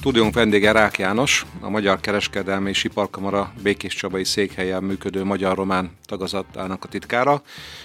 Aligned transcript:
Stúdiónk 0.00 0.34
vendége 0.34 0.72
Rák 0.72 0.98
János, 0.98 1.46
a 1.60 1.68
Magyar 1.68 2.00
Kereskedelmi 2.00 2.68
és 2.68 2.84
Iparkamara 2.84 3.52
Békés 3.62 3.94
Csabai 3.94 4.24
székhelyen 4.24 4.82
működő 4.82 5.24
magyar-román 5.24 5.90
tagazatának 6.04 6.84
a 6.84 6.88
titkára. 6.88 7.42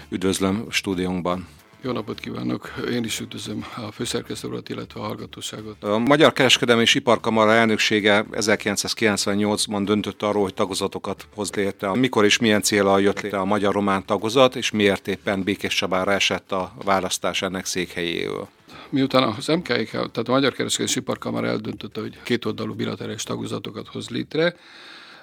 Üdvözlöm 0.09 0.65
stúdiónkban! 0.69 1.47
Jó 1.81 1.91
napot 1.91 2.19
kívánok! 2.19 2.73
Én 2.91 3.03
is 3.03 3.19
üdvözlöm 3.19 3.65
a 3.75 3.91
főszerkesztő 3.91 4.47
urat, 4.47 4.69
illetve 4.69 4.99
a 4.99 5.03
hallgatóságot. 5.03 5.83
A 5.83 5.97
Magyar 5.97 6.33
Kereskedelmi 6.33 6.81
és 6.81 6.95
Iparkamara 6.95 7.53
elnöksége 7.53 8.25
1998-ban 8.31 9.81
döntött 9.85 10.21
arról, 10.21 10.43
hogy 10.43 10.53
tagozatokat 10.53 11.27
hoz 11.35 11.53
létre. 11.53 11.95
Mikor 11.95 12.25
és 12.25 12.37
milyen 12.37 12.61
célra 12.61 12.99
jött 12.99 13.21
létre 13.21 13.39
a 13.39 13.45
magyar-román 13.45 14.05
tagozat, 14.05 14.55
és 14.55 14.71
miért 14.71 15.07
éppen 15.07 15.43
Békés 15.43 15.75
Csabára 15.75 16.11
esett 16.11 16.51
a 16.51 16.73
választás 16.83 17.41
ennek 17.41 17.65
székhelyéről? 17.65 18.47
Miután 18.89 19.23
az 19.23 19.47
MKIK, 19.47 19.89
tehát 19.89 20.17
a 20.17 20.31
Magyar 20.31 20.53
Kereskedelmi 20.53 20.91
és 20.91 20.97
Iparkamara 20.97 21.47
eldöntötte, 21.47 22.01
hogy 22.01 22.19
kétoldalú 22.23 22.73
bilaterális 22.73 23.23
tagozatokat 23.23 23.87
hoz 23.87 24.09
létre, 24.09 24.55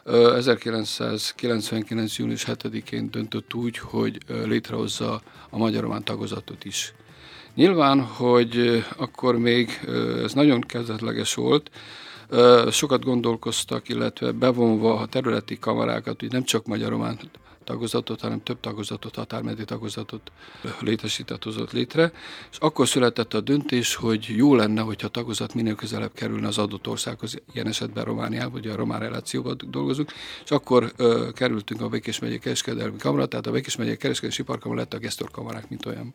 1999. 0.05 2.19
június 2.19 2.45
7-én 2.47 3.11
döntött 3.11 3.55
úgy, 3.55 3.79
hogy 3.79 4.19
létrehozza 4.27 5.23
a 5.51 5.59
magyar 5.59 6.03
tagozatot 6.03 6.65
is. 6.65 6.95
Nyilván, 7.55 8.01
hogy 8.01 8.85
akkor 8.97 9.39
még 9.39 9.81
ez 10.23 10.33
nagyon 10.33 10.61
kezdetleges 10.61 11.35
volt, 11.35 11.71
sokat 12.71 13.05
gondolkoztak, 13.05 13.89
illetve 13.89 14.33
bevonva 14.33 14.99
a 14.99 15.07
területi 15.07 15.59
kamarákat, 15.59 16.21
hogy 16.21 16.31
nem 16.31 16.45
csak 16.45 16.67
magyar-román 16.67 17.19
tagozatot, 17.65 18.21
hanem 18.21 18.43
több 18.43 18.61
tagozatot, 18.61 19.15
határmenti 19.15 19.65
tagozatot 19.65 20.33
létesített, 20.81 21.45
hozott 21.45 21.73
létre, 21.73 22.13
és 22.51 22.57
akkor 22.59 22.89
született 22.89 23.35
a 23.35 23.41
döntés, 23.41 23.95
hogy 23.95 24.33
jó 24.37 24.55
lenne, 24.55 24.81
hogyha 24.81 25.07
a 25.07 25.11
tagozat 25.11 25.55
minél 25.55 25.75
közelebb 25.75 26.13
kerülne 26.15 26.47
az 26.47 26.59
adott 26.59 26.89
országhoz, 26.89 27.43
ilyen 27.53 27.67
esetben 27.67 28.05
Romániában, 28.05 28.53
vagy 28.53 28.67
a 28.67 28.77
román 28.77 29.01
relációban 29.01 29.57
dolgozunk, 29.71 30.13
és 30.45 30.51
akkor 30.51 30.93
ö, 30.97 31.29
kerültünk 31.35 31.81
a 31.81 31.89
Békés 31.89 32.19
megyei 32.19 32.39
kereskedelmi 32.39 32.97
kamara, 32.97 33.27
tehát 33.27 33.47
a 33.47 33.51
Békés 33.51 33.77
megyei 33.77 33.97
kereskedelmi 33.97 34.43
iparkamara 34.43 34.81
lett 34.81 34.95
a 34.95 34.99
gesztorkamarák, 34.99 35.69
mint 35.69 35.87
olyan. 35.87 36.15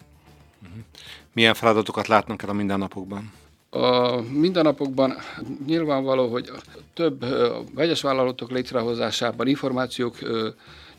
Milyen 1.33 1.53
feladatokat 1.53 2.07
látnak 2.07 2.43
el 2.43 2.49
a 2.49 2.53
mindennapokban? 2.53 3.31
A 3.69 4.21
mindennapokban 4.21 5.13
nyilvánvaló, 5.65 6.27
hogy 6.27 6.51
több 6.93 7.25
vegyes 7.73 8.01
vállalatok 8.01 8.51
létrehozásában 8.51 9.47
információk 9.47 10.17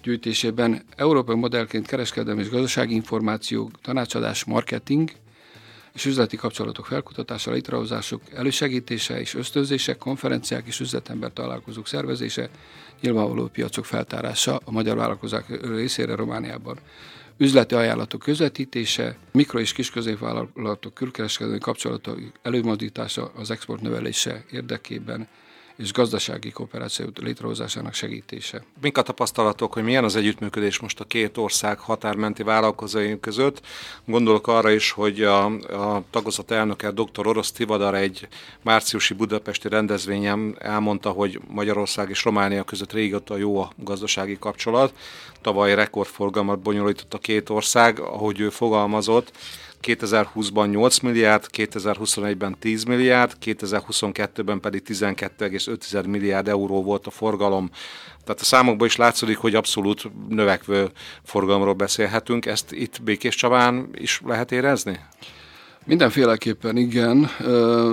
gyűjtésében 0.02 0.82
európai 0.96 1.36
modellként 1.36 1.86
kereskedelmi 1.86 2.40
és 2.40 2.50
gazdasági 2.50 2.94
információk, 2.94 3.80
tanácsadás, 3.80 4.44
marketing 4.44 5.10
és 5.94 6.04
üzleti 6.04 6.36
kapcsolatok 6.36 6.86
felkutatása, 6.86 7.50
létrehozások 7.50 8.22
elősegítése 8.34 9.20
és 9.20 9.34
ösztönzése, 9.34 9.96
konferenciák 9.96 10.66
és 10.66 10.80
üzletember 10.80 11.32
találkozók 11.32 11.86
szervezése, 11.86 12.50
nyilvánvaló 13.00 13.46
piacok 13.46 13.84
feltárása 13.84 14.60
a 14.64 14.70
magyar 14.70 14.96
vállalkozók 14.96 15.44
részére 15.62 16.14
Romániában. 16.14 16.78
Üzleti 17.36 17.74
ajánlatok 17.74 18.20
közvetítése, 18.20 19.16
mikro- 19.32 19.60
és 19.60 19.72
kisközépvállalatok 19.72 20.94
külkereskedelmi 20.94 21.58
kapcsolatok 21.58 22.18
előmozdítása 22.42 23.32
az 23.36 23.50
export 23.50 23.80
növelése 23.80 24.44
érdekében, 24.50 25.28
és 25.78 25.92
gazdasági 25.92 26.50
kooperáció 26.50 27.06
létrehozásának 27.20 27.94
segítése. 27.94 28.64
Mink 28.80 28.98
a 28.98 29.02
tapasztalatok, 29.02 29.72
hogy 29.72 29.82
milyen 29.82 30.04
az 30.04 30.16
együttműködés 30.16 30.78
most 30.78 31.00
a 31.00 31.04
két 31.04 31.36
ország 31.36 31.78
határmenti 31.78 32.42
vállalkozói 32.42 33.20
között? 33.20 33.66
Gondolok 34.04 34.46
arra 34.46 34.70
is, 34.70 34.90
hogy 34.90 35.22
a, 35.22 35.44
a 35.44 36.02
tagozat 36.10 36.50
elnöke 36.50 36.90
dr. 36.90 37.26
Orosz 37.26 37.52
Tivadar 37.52 37.94
egy 37.94 38.28
márciusi 38.62 39.14
budapesti 39.14 39.68
rendezvényen 39.68 40.56
elmondta, 40.58 41.10
hogy 41.10 41.40
Magyarország 41.48 42.10
és 42.10 42.24
Románia 42.24 42.62
között 42.62 42.92
régóta 42.92 43.36
jó 43.36 43.60
a 43.60 43.72
gazdasági 43.76 44.36
kapcsolat. 44.38 44.92
Tavaly 45.40 45.74
rekordforgalmat 45.74 46.58
bonyolított 46.58 47.14
a 47.14 47.18
két 47.18 47.50
ország, 47.50 48.00
ahogy 48.00 48.40
ő 48.40 48.50
fogalmazott 48.50 49.32
2020-ban 49.82 50.70
8 50.70 50.98
milliárd, 50.98 51.46
2021-ben 51.52 52.56
10 52.58 52.84
milliárd, 52.84 53.32
2022-ben 53.44 54.60
pedig 54.60 54.82
12,5 54.86 56.06
milliárd 56.06 56.48
euró 56.48 56.82
volt 56.82 57.06
a 57.06 57.10
forgalom. 57.10 57.70
Tehát 58.24 58.40
a 58.40 58.44
számokból 58.44 58.86
is 58.86 58.96
látszik, 58.96 59.36
hogy 59.36 59.54
abszolút 59.54 60.10
növekvő 60.28 60.90
forgalomról 61.24 61.74
beszélhetünk. 61.74 62.46
Ezt 62.46 62.72
itt 62.72 63.02
Békés 63.02 63.34
Csabán 63.34 63.88
is 63.94 64.20
lehet 64.24 64.52
érezni? 64.52 65.00
Mindenféleképpen 65.84 66.76
igen, 66.76 67.30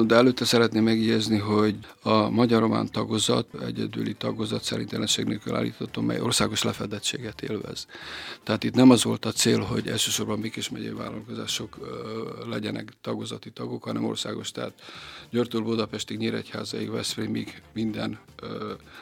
de 0.07 0.15
előtte 0.15 0.45
szeretném 0.45 0.83
megjegyezni, 0.83 1.37
hogy 1.37 1.75
a 2.05 2.29
magyar-román 2.29 2.91
tagozat, 2.91 3.47
egyedüli 3.61 4.13
tagozat 4.13 4.63
szerint 4.63 4.93
ellenség 4.93 5.25
nélkül 5.25 5.55
állítottam, 5.55 6.05
mely 6.05 6.19
országos 6.19 6.63
lefedettséget 6.63 7.41
élvez. 7.41 7.87
Tehát 8.43 8.63
itt 8.63 8.73
nem 8.73 8.89
az 8.89 9.03
volt 9.03 9.25
a 9.25 9.31
cél, 9.31 9.59
hogy 9.59 9.87
elsősorban 9.87 10.41
Békés 10.41 10.69
megyei 10.69 10.93
vállalkozások 10.93 11.77
legyenek 12.49 12.93
tagozati 13.01 13.51
tagok, 13.51 13.83
hanem 13.83 14.05
országos, 14.05 14.51
tehát 14.51 14.73
Györtől 15.29 15.61
Budapestig, 15.61 16.17
Nyíregyházaig, 16.17 16.89
Veszprémig 16.89 17.61
minden 17.73 18.19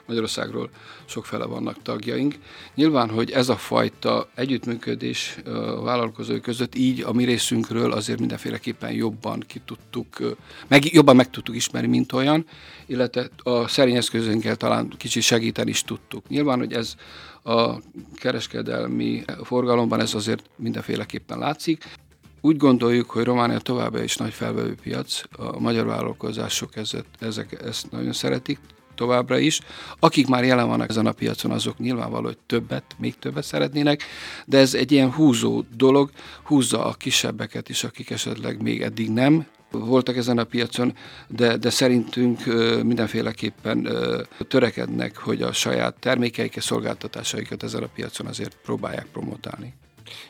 Magyarországról 0.06 0.70
sokfele 1.06 1.46
vannak 1.46 1.81
tagjaink. 1.81 2.35
Nyilván, 2.75 3.09
hogy 3.09 3.31
ez 3.31 3.50
a 3.50 3.58
fajta 3.58 4.30
együttműködés 4.35 5.38
a 5.46 5.81
vállalkozói 5.81 6.40
között 6.40 6.75
így 6.75 7.02
a 7.02 7.14
mi 7.14 7.24
részünkről 7.24 7.91
azért 7.91 8.20
mindenféleképpen 8.20 8.91
jobban 8.91 9.44
ki 9.47 9.62
tudtuk, 9.66 10.38
meg, 10.68 10.94
jobban 10.94 11.16
meg 11.16 11.30
tudtuk 11.30 11.56
ismerni, 11.56 11.88
mint 11.88 12.12
olyan, 12.12 12.46
illetve 12.94 13.30
a 13.44 13.68
szerény 13.68 13.96
eszközünkkel 13.96 14.56
talán 14.56 14.94
kicsit 14.98 15.24
segíteni 15.24 15.70
is 15.70 15.84
tudtuk. 15.84 16.28
Nyilván, 16.28 16.59
hogy 16.59 16.74
ez 16.74 16.96
a 17.44 17.74
kereskedelmi 18.16 19.24
forgalomban 19.44 20.00
ez 20.00 20.14
azért 20.14 20.50
mindenféleképpen 20.56 21.38
látszik. 21.38 21.84
Úgy 22.42 22.58
gondoljuk, 22.58 23.09
hogy 23.09 23.24
Románia 23.24 23.59
továbbá 23.59 24.03
is 24.03 24.18
nagy 24.18 24.34
felvevő 24.34 24.76
piac, 24.82 25.22
a 25.38 25.59
magyar 25.59 25.86
vállalkozások 25.86 26.76
ezek, 26.76 27.06
ezek, 27.20 27.62
ezt 27.62 27.92
nagyon 27.92 28.14
szeretik, 28.14 28.59
továbbra 28.96 29.38
is. 29.38 29.59
Akik 30.00 30.28
már 30.28 30.44
jelen 30.44 30.68
vannak 30.68 30.90
ezen 30.90 31.06
a 31.06 31.12
piacon, 31.12 31.52
azok 31.52 31.78
nyilvánvaló, 31.78 32.26
hogy 32.26 32.38
többet, 32.46 32.84
még 32.98 33.16
többet 33.20 33.44
szeretnének, 33.44 34.03
de 34.46 34.58
ez 34.58 34.74
egy 34.74 34.92
ilyen 34.92 35.12
húzó 35.12 35.64
dolog, 35.76 36.09
húzza 36.44 36.86
a 36.86 36.94
kisebbeket 36.94 37.70
is, 37.70 37.84
akik 37.84 38.09
esetleg 38.09 38.62
még 38.62 38.82
eddig 38.82 39.09
nem 39.09 39.46
voltak 39.79 40.17
ezen 40.17 40.38
a 40.38 40.44
piacon, 40.44 40.95
de, 41.28 41.57
de 41.57 41.69
szerintünk 41.69 42.45
mindenféleképpen 42.84 43.88
törekednek, 44.47 45.17
hogy 45.17 45.41
a 45.41 45.53
saját 45.53 45.95
termékeiket, 46.00 46.63
szolgáltatásaikat 46.63 47.63
ezen 47.63 47.84
a 47.84 47.89
piacon 47.95 48.28
azért 48.28 48.56
próbálják 48.63 49.06
promotálni. 49.11 49.73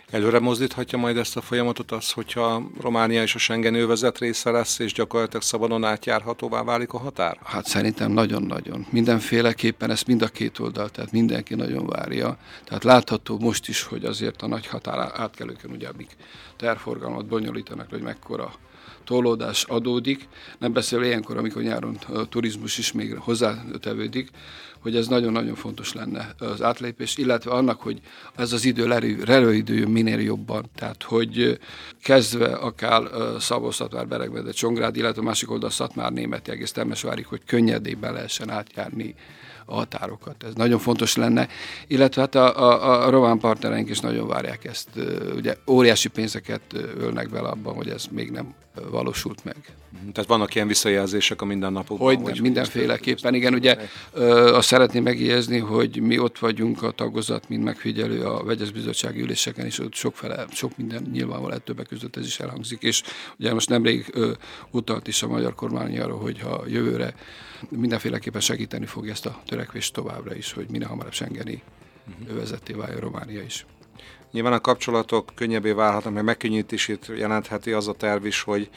Előre 0.10 0.40
mozdíthatja 0.40 0.98
majd 0.98 1.18
ezt 1.18 1.38
a 1.38 1.42
folyamatot 1.42 1.92
az, 1.92 2.12
hogyha 2.12 2.70
Románia 2.82 3.22
és 3.22 3.36
a 3.36 3.40
Schengen 3.40 3.76
övezet 3.76 4.18
része 4.18 4.52
lesz, 4.52 4.80
és 4.80 4.94
gyakorlatilag 4.94 5.42
szabadon 5.42 5.84
átjárhatóvá 5.84 6.64
válik 6.64 6.94
a 6.94 6.98
határ? 6.98 7.38
Hát 7.44 7.66
szerintem 7.66 8.12
nagyon-nagyon. 8.12 8.86
Mindenféleképpen 8.90 9.90
ezt 9.90 10.08
mind 10.08 10.22
a 10.22 10.28
két 10.28 10.60
oldal, 10.60 10.90
tehát 10.90 11.12
mindenki 11.12 11.56
nagyon 11.56 11.86
várja. 11.86 12.38
Tehát 12.64 12.84
látható 12.84 13.40
most 13.40 13.68
is, 13.68 13.84
hogy 13.84 14.06
azért 14.06 14.42
a 14.42 14.48
nagy 14.48 14.68
határ 14.68 15.12
átkelőken 15.16 15.72
ugye, 15.72 15.90
terforgalmat 16.58 17.26
bonyolítanak, 17.26 17.90
hogy 17.90 18.02
mekkora 18.02 18.54
tolódás 19.04 19.64
adódik, 19.64 20.28
nem 20.60 20.74
beszél 20.74 21.02
ilyenkor, 21.02 21.38
amikor 21.38 21.62
nyáron 21.62 21.98
a 22.14 22.26
turizmus 22.30 22.78
is 22.78 22.92
még 22.92 23.18
hozzátevődik, 23.18 24.30
hogy 24.80 24.96
ez 24.96 25.08
nagyon-nagyon 25.08 25.56
fontos 25.56 25.94
lenne 25.94 26.36
az 26.38 26.62
átlépés, 26.62 27.18
illetve 27.18 27.52
annak, 27.52 27.82
hogy 27.82 28.00
ez 28.36 28.54
az 28.54 28.66
idő 28.66 28.88
jön 29.70 29.90
minél 29.92 30.20
jobban, 30.20 30.70
tehát 30.76 31.04
hogy 31.04 31.60
kezdve 32.02 32.54
akár 32.54 33.04
Szabó, 33.40 33.72
Szatmár, 33.72 34.08
Beregvede, 34.08 34.52
Csongrád, 34.52 34.96
illetve 34.96 35.22
a 35.22 35.26
másik 35.26 35.52
oldal 35.52 35.70
Szatmár, 35.70 36.12
Németi, 36.12 36.52
egész 36.52 36.72
Temesvárig, 36.72 37.26
hogy 37.26 37.42
könnyedében 37.46 38.14
lehessen 38.14 38.50
átjárni 38.50 39.16
a 39.66 39.74
határokat. 39.76 40.44
Ez 40.44 40.54
nagyon 40.54 40.80
fontos 40.80 41.16
lenne, 41.16 41.48
illetve 41.88 42.22
hát 42.22 42.36
a, 42.36 42.60
a, 42.60 43.06
a 43.06 43.10
román 43.10 43.40
partnereink 43.40 43.90
is 43.90 44.00
nagyon 44.00 44.28
várják 44.28 44.66
ezt. 44.66 44.90
Ugye 45.36 45.56
óriási 45.68 46.08
pénzeket 46.08 46.62
ölnek 46.98 47.30
bele 47.30 47.48
abban, 47.48 47.76
hogy 47.76 47.90
ez 47.90 48.06
még 48.12 48.32
nem 48.32 48.54
valósult 48.90 49.44
meg. 49.44 49.56
Tehát 50.12 50.30
vannak 50.30 50.56
ilyen 50.56 50.68
visszajelzések 50.68 51.42
a 51.42 51.46
mindennapokban? 51.46 52.08
Hogy, 52.08 52.22
hogy 52.22 52.42
mindenféleképpen, 52.42 53.34
igen. 53.34 53.54
Ugye 53.54 53.78
azt 54.54 54.68
szeretném 54.68 55.04
megjegyezni, 55.04 55.60
hogy 55.60 56.02
mi 56.02 56.20
ott 56.20 56.40
vagyunk 56.40 56.84
a 56.84 56.92
tagozat, 56.92 57.50
mint 57.50 57.64
megfigyelő 57.64 58.24
a 58.26 58.44
vegyes 58.44 58.72
bizottsági 58.72 59.22
üléseken, 59.22 59.66
és 59.66 59.80
ott 59.80 59.94
sok, 59.94 60.16
fele, 60.16 60.46
sok 60.52 60.78
minden 60.78 61.10
nyilvánvalóan 61.12 61.62
többek 61.64 61.88
között 61.88 62.16
ez 62.16 62.26
is 62.26 62.40
elhangzik, 62.40 62.82
és 62.82 63.04
ugye 63.40 63.54
most 63.54 63.70
nemrég 63.70 64.06
ö, 64.14 64.32
utalt 64.72 65.08
is 65.08 65.24
a 65.24 65.28
magyar 65.28 65.56
kormány 65.56 66.00
arra, 66.00 66.16
hogy 66.16 66.40
ha 66.40 66.64
jövőre 66.68 67.14
mindenféleképpen 67.70 68.42
segíteni 68.42 68.86
fogja 68.86 69.12
ezt 69.12 69.26
a 69.26 69.42
törekvést 69.46 69.94
továbbra 69.94 70.36
is, 70.36 70.54
hogy 70.54 70.66
minél 70.70 70.88
hamarabb 70.88 71.14
Schengeni 71.14 71.62
uh-huh. 72.08 72.36
övezetté 72.36 72.74
váljon 72.74 73.00
Románia 73.00 73.42
is. 73.42 73.66
Nyilván 74.34 74.54
a 74.54 74.60
kapcsolatok 74.60 75.32
könnyebbé 75.36 75.72
válhatnak, 75.72 76.14
meg 76.14 76.24
megkönnyítését 76.24 77.12
jelentheti 77.18 77.72
az 77.72 77.88
a 77.88 77.94
terv 77.94 78.26
is, 78.26 78.42
hogy 78.42 78.70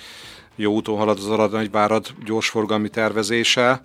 jó 0.56 0.73
úton 0.73 0.97
halad 0.97 1.19
az 1.19 1.26
Aranyvárad 1.26 2.06
gyorsforgalmi 2.25 2.88
tervezése, 2.88 3.82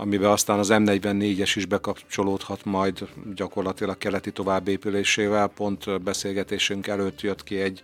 amiben 0.00 0.30
aztán 0.30 0.58
az 0.58 0.68
M44-es 0.72 1.52
is 1.54 1.66
bekapcsolódhat 1.66 2.64
majd 2.64 3.08
gyakorlatilag 3.34 3.98
keleti 3.98 4.30
továbbépülésével. 4.30 5.46
Pont 5.46 6.02
beszélgetésünk 6.02 6.86
előtt 6.86 7.20
jött 7.20 7.42
ki 7.42 7.60
egy, 7.60 7.80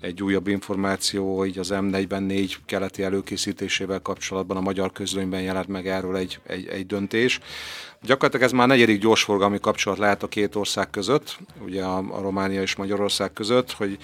egy 0.00 0.22
újabb 0.22 0.46
információ, 0.46 1.38
hogy 1.38 1.58
az 1.58 1.70
M44 1.72 2.54
keleti 2.66 3.02
előkészítésével 3.02 4.00
kapcsolatban 4.00 4.56
a 4.56 4.60
magyar 4.60 4.92
közlönyben 4.92 5.42
jelent 5.42 5.68
meg 5.68 5.86
erről 5.86 6.16
egy, 6.16 6.40
egy, 6.46 6.66
egy 6.66 6.86
döntés. 6.86 7.40
Gyakorlatilag 8.02 8.46
ez 8.46 8.52
már 8.52 8.66
negyedik 8.66 9.00
gyorsforgalmi 9.00 9.58
kapcsolat 9.60 9.98
lehet 9.98 10.22
a 10.22 10.28
két 10.28 10.54
ország 10.54 10.90
között, 10.90 11.38
ugye 11.64 11.82
a, 11.82 11.96
a 11.96 12.20
Románia 12.20 12.62
és 12.62 12.76
Magyarország 12.76 13.32
között, 13.32 13.72
hogy 13.72 13.98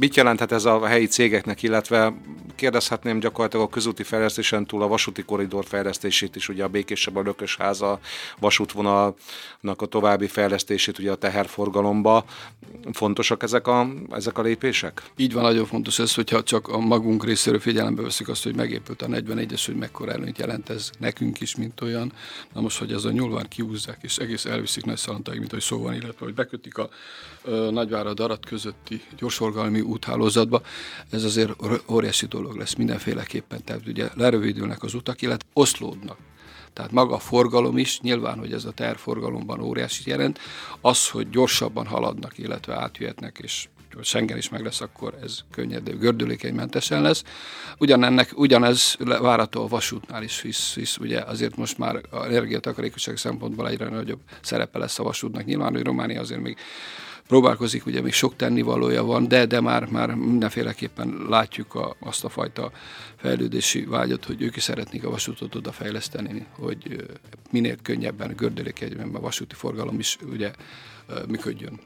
mit 0.00 0.16
jelenthet 0.16 0.52
ez 0.52 0.64
a 0.64 0.86
helyi 0.86 1.06
cégeknek, 1.06 1.62
illetve 1.62 2.14
kérdezhetném 2.54 3.18
gyakorlatilag 3.18 3.66
a 3.66 3.70
közúti 3.70 4.02
fejlesztésen 4.02 4.66
túl 4.66 4.82
a 4.82 4.86
vasúti 4.86 5.22
koridor 5.22 5.64
fejlesztését 5.64 6.36
is, 6.36 6.48
ugye 6.48 6.64
a 6.64 6.68
Békésebb 6.92 7.16
a 7.16 7.22
Lökösháza 7.22 8.00
vasútvonalnak 8.38 9.82
a 9.82 9.86
további 9.86 10.26
fejlesztését 10.26 10.98
ugye 10.98 11.10
a 11.10 11.14
teherforgalomba. 11.14 12.24
Fontosak 12.92 13.42
ezek 13.42 13.66
a, 13.66 13.88
ezek 14.10 14.38
a 14.38 14.42
lépések? 14.42 15.02
Így 15.16 15.32
van, 15.32 15.42
nagyon 15.42 15.66
fontos 15.66 15.98
ez, 15.98 16.14
hogyha 16.14 16.42
csak 16.42 16.68
a 16.68 16.78
magunk 16.78 17.24
részéről 17.24 17.60
figyelembe 17.60 18.02
veszik 18.02 18.28
azt, 18.28 18.42
hogy 18.42 18.54
megépült 18.54 19.02
a 19.02 19.06
41-es, 19.06 19.62
hogy 19.66 19.76
mekkora 19.76 20.12
előnyt 20.12 20.38
jelent 20.38 20.68
ez 20.68 20.90
nekünk 20.98 21.40
is, 21.40 21.56
mint 21.56 21.80
olyan. 21.80 22.12
Na 22.52 22.60
most, 22.60 22.78
hogy 22.78 22.92
ez 22.92 23.04
a 23.04 23.10
nyúl 23.10 23.20
nyulván 23.20 23.48
kiúzzák, 23.48 23.98
és 24.02 24.16
egész 24.16 24.44
elviszik 24.44 24.84
nagy 24.84 24.96
szalantáig, 24.96 25.38
mint 25.38 25.50
ahogy 25.50 25.64
szó 25.64 25.82
van, 25.82 25.94
illetve 25.94 26.24
hogy 26.24 26.34
bekötik 26.34 26.78
a 26.78 26.88
ö, 27.44 27.70
Nagyvárad 27.70 28.20
Arat 28.20 28.46
közötti 28.46 29.02
gyorsorgalmi 29.16 29.80
úthálózatba. 29.80 30.62
Ez 31.10 31.24
azért 31.24 31.52
óriási 31.90 32.26
dolog 32.26 32.56
lesz 32.56 32.74
mindenféleképpen. 32.74 33.64
Tehát 33.64 33.86
ugye 33.86 34.08
lerövidülnek 34.14 34.82
az 34.82 34.94
utak, 34.94 35.22
illetve 35.22 35.48
oszlódnak. 35.52 36.16
Tehát 36.72 36.90
maga 36.90 37.14
a 37.14 37.18
forgalom 37.18 37.78
is, 37.78 38.00
nyilván, 38.00 38.38
hogy 38.38 38.52
ez 38.52 38.64
a 38.64 38.72
terforgalomban 38.72 39.60
óriási 39.60 40.10
jelent, 40.10 40.38
az, 40.80 41.08
hogy 41.08 41.30
gyorsabban 41.30 41.86
haladnak, 41.86 42.38
illetve 42.38 42.80
átjöhetnek, 42.80 43.38
és 43.42 43.68
hogy 43.94 44.04
Schengen 44.04 44.36
is 44.36 44.48
meg 44.48 44.62
lesz, 44.62 44.80
akkor 44.80 45.14
ez 45.22 45.38
könnyed, 45.50 45.90
gördülékenymentesen 45.98 47.02
lesz. 47.02 47.24
Ugyanennek, 47.78 48.38
ugyanez 48.38 48.96
várható 48.98 49.62
a 49.62 49.68
vasútnál 49.68 50.22
is, 50.22 50.40
hisz, 50.40 50.74
hisz 50.74 50.96
ugye 50.96 51.20
azért 51.20 51.56
most 51.56 51.78
már 51.78 52.00
a 52.10 52.24
energiatakarékosság 52.24 53.16
szempontból 53.16 53.68
egyre 53.68 53.88
nagyobb 53.88 54.20
szerepe 54.40 54.78
lesz 54.78 54.98
a 54.98 55.02
vasútnak. 55.02 55.44
Nyilván, 55.44 55.72
hogy 55.72 55.84
Románia 55.84 56.20
azért 56.20 56.40
még 56.40 56.56
próbálkozik, 57.26 57.86
ugye 57.86 58.00
még 58.00 58.12
sok 58.12 58.36
tennivalója 58.36 59.04
van, 59.04 59.28
de, 59.28 59.46
de 59.46 59.60
már, 59.60 59.86
már 59.86 60.14
mindenféleképpen 60.14 61.26
látjuk 61.28 61.74
a, 61.74 61.96
azt 62.00 62.24
a 62.24 62.28
fajta 62.28 62.72
fejlődési 63.16 63.84
vágyat, 63.84 64.24
hogy 64.24 64.42
ők 64.42 64.56
is 64.56 64.62
szeretnék 64.62 65.04
a 65.04 65.10
vasútot 65.10 65.54
oda 65.54 65.72
fejleszteni, 65.72 66.46
hogy 66.50 67.06
minél 67.50 67.76
könnyebben, 67.82 68.32
gördülékenyben 68.36 69.14
a 69.14 69.20
vasúti 69.20 69.54
forgalom 69.54 69.98
is 69.98 70.18
ugye 70.30 70.52
működjön. 71.28 71.80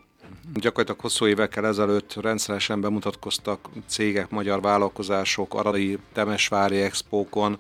Gyakorlatilag 0.55 1.01
hosszú 1.01 1.27
évekkel 1.27 1.67
ezelőtt 1.67 2.15
rendszeresen 2.15 2.81
bemutatkoztak 2.81 3.69
cégek, 3.87 4.31
magyar 4.31 4.61
vállalkozások, 4.61 5.55
Aradi, 5.55 5.99
Temesvári 6.13 6.81
expókon. 6.81 7.59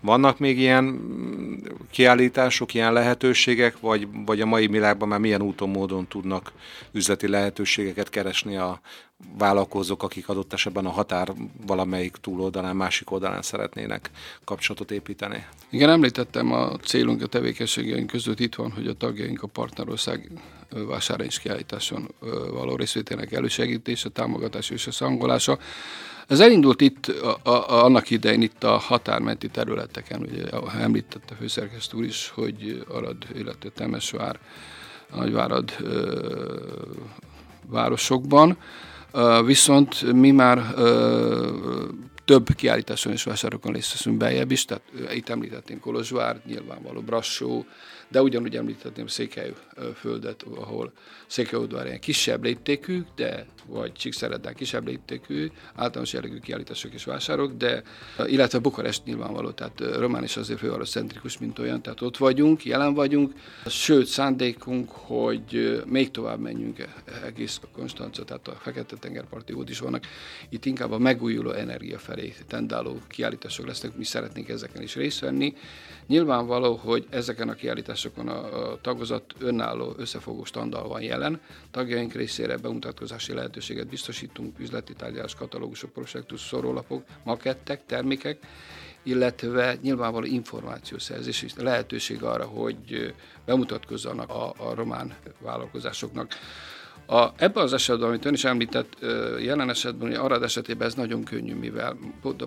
Vannak 0.00 0.38
még 0.38 0.58
ilyen 0.58 1.00
kiállítások, 1.90 2.74
ilyen 2.74 2.92
lehetőségek, 2.92 3.80
vagy, 3.80 4.08
vagy 4.26 4.40
a 4.40 4.46
mai 4.46 4.66
világban 4.66 5.08
már 5.08 5.18
milyen 5.18 5.42
úton, 5.42 5.68
módon 5.68 6.06
tudnak 6.06 6.52
üzleti 6.92 7.28
lehetőségeket 7.28 8.08
keresni 8.08 8.56
a 8.56 8.80
vállalkozók, 9.38 10.02
akik 10.02 10.28
adott 10.28 10.52
esetben 10.52 10.86
a 10.86 10.90
határ 10.90 11.32
valamelyik 11.66 12.16
túloldalán, 12.16 12.76
másik 12.76 13.10
oldalán 13.10 13.42
szeretnének 13.42 14.10
kapcsolatot 14.44 14.90
építeni. 14.90 15.46
Igen, 15.70 15.90
említettem 15.90 16.52
a 16.52 16.76
célunk 16.76 17.22
a 17.22 17.26
tevékenységeink 17.26 18.06
között 18.06 18.40
itt 18.40 18.54
van, 18.54 18.72
hogy 18.72 18.86
a 18.86 18.94
tagjaink 18.94 19.42
a 19.42 19.46
partnerország 19.46 20.30
vásárlás 20.70 21.38
kiállításon 21.38 22.14
való 22.52 22.76
részvételnek 22.76 23.32
elősegítése, 23.32 24.08
támogatása 24.08 24.74
és 24.74 24.86
a 24.86 24.92
szangolása. 24.92 25.58
Ez 26.26 26.40
elindult 26.40 26.80
itt 26.80 27.06
a, 27.06 27.50
a, 27.50 27.84
annak 27.84 28.10
idején 28.10 28.42
itt 28.42 28.64
a 28.64 28.76
határmenti 28.76 29.48
területeken, 29.48 30.20
ugye 30.20 30.44
említette 30.80 31.34
a 31.34 31.36
főszerkesztő 31.38 31.96
úr 31.96 32.04
is, 32.04 32.28
hogy 32.34 32.84
Arad, 32.88 33.16
illetve 33.34 33.68
Temesvár, 33.68 34.38
Nagyvárad 35.14 35.74
ö, 35.80 36.64
városokban, 37.66 38.58
viszont 39.44 40.12
mi 40.12 40.30
már 40.30 40.74
több 42.24 42.48
kiállításon 42.56 43.12
és 43.12 43.24
vásárokon 43.24 43.72
részt 43.72 43.92
veszünk 43.92 44.16
beljebb 44.16 44.50
is, 44.50 44.64
tehát 44.64 44.82
itt 45.14 45.28
említettem 45.28 45.80
Kolozsvár, 45.80 46.40
nyilvánvaló 46.46 47.00
Brassó, 47.00 47.64
de 48.08 48.22
ugyanúgy 48.22 48.56
említhetném 48.56 49.06
Székelyföldet, 49.06 50.42
ahol 50.42 50.92
Székelyudvar 51.26 51.86
ilyen 51.86 52.00
kisebb 52.00 52.44
léptékű, 52.44 53.02
de 53.16 53.46
vagy 53.66 53.92
Csíkszeredán 53.92 54.54
kisebb 54.54 54.86
léptékű, 54.86 55.50
általános 55.74 56.12
jellegű 56.12 56.38
kiállítások 56.38 56.92
és 56.92 57.04
vásárok, 57.04 57.52
de 57.52 57.82
illetve 58.26 58.58
Bukarest 58.58 59.04
nyilvánvaló, 59.04 59.50
tehát 59.50 59.80
Román 59.96 60.22
is 60.22 60.36
azért 60.36 60.88
centrikus, 60.88 61.38
mint 61.38 61.58
olyan, 61.58 61.82
tehát 61.82 62.00
ott 62.00 62.16
vagyunk, 62.16 62.64
jelen 62.64 62.94
vagyunk, 62.94 63.32
sőt 63.66 64.06
szándékunk, 64.06 64.90
hogy 64.90 65.82
még 65.86 66.10
tovább 66.10 66.40
menjünk 66.40 66.84
egész 67.24 67.60
a 67.62 67.66
Konstanca, 67.72 68.24
tehát 68.24 68.48
a 68.48 68.56
Fekete-tengerparti 68.60 69.52
út 69.52 69.70
is 69.70 69.78
vannak, 69.78 70.04
itt 70.48 70.64
inkább 70.64 70.92
a 70.92 70.98
megújuló 70.98 71.50
energia 71.50 71.98
felé 71.98 72.34
tendáló 72.46 73.00
kiállítások 73.08 73.66
lesznek, 73.66 73.96
mi 73.96 74.04
szeretnénk 74.04 74.48
ezeken 74.48 74.82
is 74.82 74.94
részt 74.94 75.20
venni. 75.20 75.54
Nyilvánvaló, 76.06 76.74
hogy 76.74 77.06
ezeken 77.10 77.48
a 77.48 77.54
kiállításokon 77.54 77.95
a, 78.04 78.70
a 78.70 78.80
tagozat 78.80 79.34
önálló 79.38 79.94
összefogó 79.96 80.44
standal 80.44 80.88
van 80.88 81.02
jelen, 81.02 81.40
tagjaink 81.70 82.12
részére 82.12 82.56
bemutatkozási 82.56 83.32
lehetőséget 83.32 83.86
biztosítunk, 83.86 84.58
üzleti 84.58 84.92
tárgyalás, 84.92 85.34
katalógusok, 85.34 85.92
prospektus, 85.92 86.40
szorólapok, 86.40 87.04
makettek, 87.24 87.86
termékek, 87.86 88.38
illetve 89.02 89.76
nyilvánvaló 89.82 90.26
információszerzés 90.26 91.42
és 91.42 91.52
lehetőség 91.56 92.22
arra, 92.22 92.44
hogy 92.44 93.14
bemutatkozzanak 93.44 94.30
a, 94.30 94.54
a 94.56 94.74
román 94.74 95.14
vállalkozásoknak. 95.38 96.32
A, 97.06 97.32
ebben 97.36 97.62
az 97.62 97.72
esetben, 97.72 98.08
amit 98.08 98.24
ön 98.24 98.32
is 98.32 98.44
említett, 98.44 98.96
jelen 99.40 99.70
esetben, 99.70 100.08
hogy 100.08 100.16
Arad 100.16 100.42
esetében 100.42 100.86
ez 100.86 100.94
nagyon 100.94 101.24
könnyű, 101.24 101.54
mivel 101.54 101.96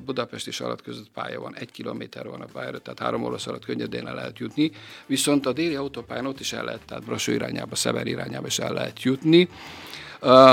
Budapest 0.05 0.47
és 0.47 0.59
Arad 0.59 0.81
között 0.81 1.09
pálya 1.13 1.39
van, 1.39 1.55
egy 1.55 1.71
kilométer 1.71 2.27
van 2.27 2.41
a 2.41 2.45
pályára, 2.53 2.79
tehát 2.79 2.99
három 2.99 3.23
orosz 3.23 3.47
alatt 3.47 3.65
könnyedén 3.65 4.07
el 4.07 4.15
lehet 4.15 4.39
jutni, 4.39 4.71
viszont 5.05 5.45
a 5.45 5.53
déli 5.53 5.75
autópályán 5.75 6.25
ott 6.25 6.39
is 6.39 6.53
el 6.53 6.63
lehet, 6.63 6.81
tehát 6.85 7.03
Brassó 7.05 7.31
irányába, 7.31 7.75
Szever 7.75 8.07
irányába 8.07 8.47
is 8.47 8.59
el 8.59 8.73
lehet 8.73 9.03
jutni. 9.03 9.49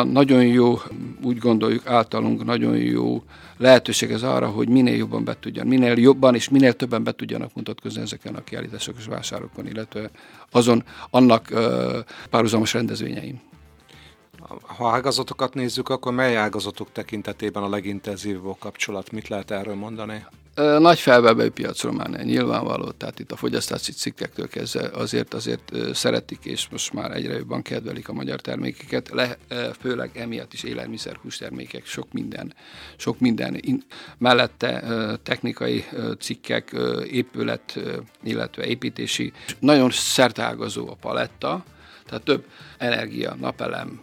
Nagyon 0.04 0.46
jó, 0.46 0.78
úgy 1.22 1.38
gondoljuk 1.38 1.86
általunk, 1.86 2.44
nagyon 2.44 2.76
jó 2.76 3.22
lehetőség 3.56 4.10
ez 4.10 4.22
arra, 4.22 4.48
hogy 4.48 4.68
minél 4.68 4.96
jobban 4.96 5.24
be 5.24 5.36
tudjan, 5.40 5.66
minél 5.66 5.98
jobban 5.98 6.34
és 6.34 6.48
minél 6.48 6.72
többen 6.72 7.04
be 7.04 7.12
tudjanak 7.12 7.54
mutatkozni 7.54 8.02
ezeken 8.02 8.34
a 8.34 8.44
kiállítások 8.44 8.94
és 8.98 9.04
vásárokon, 9.04 9.66
illetve 9.66 10.10
azon 10.50 10.84
annak 11.10 11.48
uh, 11.52 11.98
párhuzamos 12.30 12.72
rendezvényeim. 12.72 13.40
Ha 14.66 14.90
ágazatokat 14.90 15.54
nézzük, 15.54 15.88
akkor 15.88 16.12
mely 16.12 16.36
ágazatok 16.36 16.92
tekintetében 16.92 17.62
a 17.62 17.68
legintenzívebb 17.68 18.58
kapcsolat? 18.58 19.12
Mit 19.12 19.28
lehet 19.28 19.50
erről 19.50 19.74
mondani? 19.74 20.24
Nagy 20.78 20.98
felvevő 20.98 21.50
piacról 21.50 21.92
már 21.92 22.08
nyilvánvaló, 22.08 22.90
tehát 22.90 23.18
itt 23.18 23.32
a 23.32 23.36
fogyasztási 23.36 23.92
cikkektől 23.92 24.48
kezdve 24.48 24.90
azért 24.92 25.34
azért 25.34 25.72
szeretik, 25.94 26.44
és 26.44 26.68
most 26.68 26.92
már 26.92 27.10
egyre 27.10 27.34
jobban 27.36 27.62
kedvelik 27.62 28.08
a 28.08 28.12
magyar 28.12 28.40
termékeket, 28.40 29.08
Le, 29.08 29.36
főleg 29.80 30.10
emiatt 30.14 30.52
is 30.52 30.62
élelmiszer, 30.62 31.16
hústermékek, 31.22 31.86
sok 31.86 32.12
minden, 32.12 32.54
sok 32.96 33.18
minden 33.20 33.62
mellette 34.18 34.82
technikai 35.22 35.84
cikkek, 36.18 36.76
épület, 37.10 37.78
illetve 38.22 38.64
építési. 38.66 39.32
Nagyon 39.58 39.90
szertágazó 39.90 40.88
a 40.88 40.96
paletta, 41.00 41.64
tehát 42.06 42.22
több 42.22 42.44
energia, 42.78 43.34
napelem, 43.34 44.00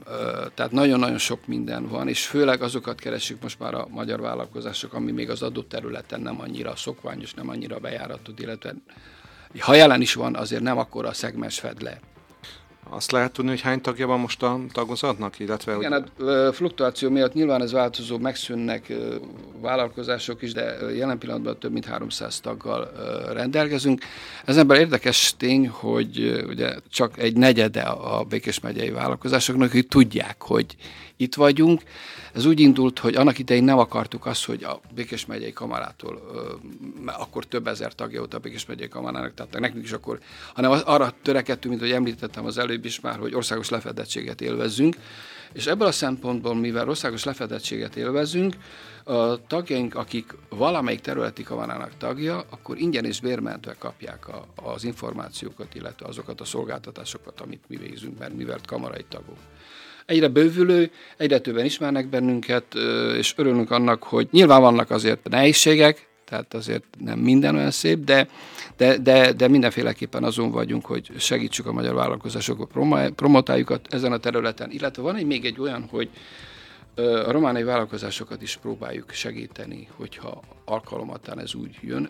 tehát 0.54 0.72
nagyon-nagyon 0.72 1.18
sok 1.18 1.48
minden 1.48 1.88
van, 1.88 2.08
és 2.08 2.26
főleg 2.26 2.62
azokat 2.62 3.00
keresik 3.00 3.42
most 3.42 3.60
már 3.60 3.74
a 3.74 3.88
magyar 3.90 4.22
vállalkozások, 4.22 4.94
ami 4.94 5.12
még 5.12 5.30
az 5.30 5.42
adott 5.42 5.70
területen 5.70 6.22
nem 6.22 6.42
annyira 6.42 6.76
szokványos, 6.76 7.34
nem 7.34 7.50
annyira 7.50 7.80
bejáratott, 7.80 8.40
illetve 8.40 8.74
ha 9.60 9.74
jelen 9.74 10.02
is 10.02 10.14
van, 10.14 10.36
azért 10.36 10.62
nem 10.62 10.78
akkor 10.78 11.06
a 11.06 11.14
szegmens 11.14 11.60
fed 11.60 11.82
le. 11.82 12.00
Azt 12.90 13.12
lehet 13.12 13.32
tudni, 13.32 13.50
hogy 13.50 13.62
hány 13.62 13.82
tagja 13.82 14.08
van 14.08 14.20
most 14.20 14.44
a 14.44 14.60
tagozatnak, 14.72 15.40
illetve... 15.40 15.76
Igen, 15.76 15.92
hogy... 15.92 16.26
hát 16.28 16.56
fluktuáció 16.56 17.10
miatt 17.10 17.34
nyilván 17.34 17.62
ez 17.62 17.72
változó, 17.72 18.18
megszűnnek 18.18 18.94
vállalkozások 19.62 20.42
is, 20.42 20.54
de 20.54 20.76
jelen 20.96 21.18
pillanatban 21.18 21.60
több 21.60 21.72
mint 21.72 21.86
300 21.86 22.40
taggal 22.40 22.92
rendelkezünk. 23.34 24.02
Ezenben 24.46 24.80
érdekes 24.80 25.34
tény, 25.38 25.68
hogy 25.68 26.44
ugye 26.48 26.76
csak 26.90 27.18
egy 27.18 27.38
negyede 27.38 27.82
a 27.82 28.24
Békés 28.24 28.60
megyei 28.60 28.90
vállalkozásoknak, 28.90 29.72
hogy 29.72 29.88
tudják, 29.88 30.42
hogy 30.42 30.76
itt 31.24 31.36
vagyunk. 31.36 31.82
Ez 32.34 32.46
úgy 32.46 32.60
indult, 32.60 33.00
hogy 33.00 33.16
annak 33.16 33.40
idején 33.40 33.64
nem 33.64 33.78
akartuk 33.78 34.26
azt, 34.26 34.46
hogy 34.46 34.64
a 34.64 34.80
Békés 34.96 35.26
megyei 35.26 35.54
kamarától, 35.54 36.22
akkor 37.06 37.46
több 37.46 37.68
ezer 37.68 37.94
tagja 37.96 38.20
volt 38.20 38.34
a 38.34 38.40
Békés 38.40 38.66
megyei 38.66 38.88
kamarának, 38.88 39.34
tehát 39.34 39.60
nekünk 39.60 39.84
is 39.84 39.92
akkor, 39.92 40.20
hanem 40.54 40.82
arra 40.86 41.14
törekedtünk, 41.22 41.74
mint 41.74 41.86
hogy 41.86 41.96
említettem 41.96 42.46
az 42.46 42.58
előbb 42.58 42.86
is 42.86 43.00
már, 43.00 43.20
hogy 43.20 43.36
országos 43.36 43.70
lefedettséget 43.70 44.42
élvezzünk, 44.42 44.96
és 45.54 45.66
ebből 45.66 45.88
a 45.88 45.92
szempontból, 45.92 46.56
mivel 46.56 46.90
országos 46.90 47.24
lefedettséget 47.24 47.96
élvezünk, 47.96 48.56
a 49.04 49.48
tagjaink, 49.48 49.96
akik 49.96 50.36
valamelyik 50.50 51.00
területi 51.00 51.44
kamarának 51.44 51.92
tagja, 51.98 52.44
akkor 52.50 52.78
ingyen 52.78 53.06
és 53.06 53.20
bérmentve 53.20 53.76
kapják 53.80 54.28
a, 54.28 54.46
az 54.56 54.84
információkat, 54.84 55.76
illetve 55.76 56.06
azokat 56.06 56.42
a 56.42 56.46
szolgáltatásokat, 56.46 57.42
amit 57.42 57.64
mi 57.68 57.76
végzünk, 57.76 58.20
mert 58.20 58.36
mivel 58.36 58.60
kamarai 58.66 59.06
tagok 59.10 59.38
egyre 60.06 60.28
bővülő, 60.28 60.92
egyre 61.18 61.40
többen 61.40 61.66
ismernek 61.66 62.08
bennünket, 62.08 62.76
és 63.18 63.34
örülünk 63.38 63.72
annak, 63.72 64.04
hogy 64.04 64.28
nyilván 64.32 64.62
vannak 64.62 64.92
azért 64.92 65.30
nehézségek, 65.30 66.08
tehát 66.26 66.54
azért 66.54 66.84
nem 67.00 67.20
minden 67.20 67.56
olyan 67.56 67.72
szép, 67.72 68.04
de, 68.04 68.28
de, 68.78 68.98
de, 68.98 69.34
de 69.34 69.48
mindenféleképpen 69.48 70.24
azon 70.24 70.52
vagyunk, 70.52 70.86
hogy 70.86 71.12
segítsük 71.18 71.66
a 71.66 71.72
magyar 71.72 71.94
vállalkozásokat, 71.94 72.70
promotáljuk 73.16 73.80
ezen 73.90 74.12
a 74.12 74.18
területen. 74.18 74.72
Illetve 74.72 75.02
van 75.02 75.16
egy 75.16 75.26
még 75.26 75.46
egy 75.46 75.60
olyan, 75.60 75.88
hogy 75.90 76.10
a 76.96 77.32
romániai 77.32 77.64
vállalkozásokat 77.64 78.42
is 78.42 78.58
próbáljuk 78.58 79.12
segíteni, 79.12 79.88
hogyha 79.96 80.42
alkalomattán 80.66 81.40
ez 81.40 81.54
úgy 81.56 81.78
jön, 81.82 82.10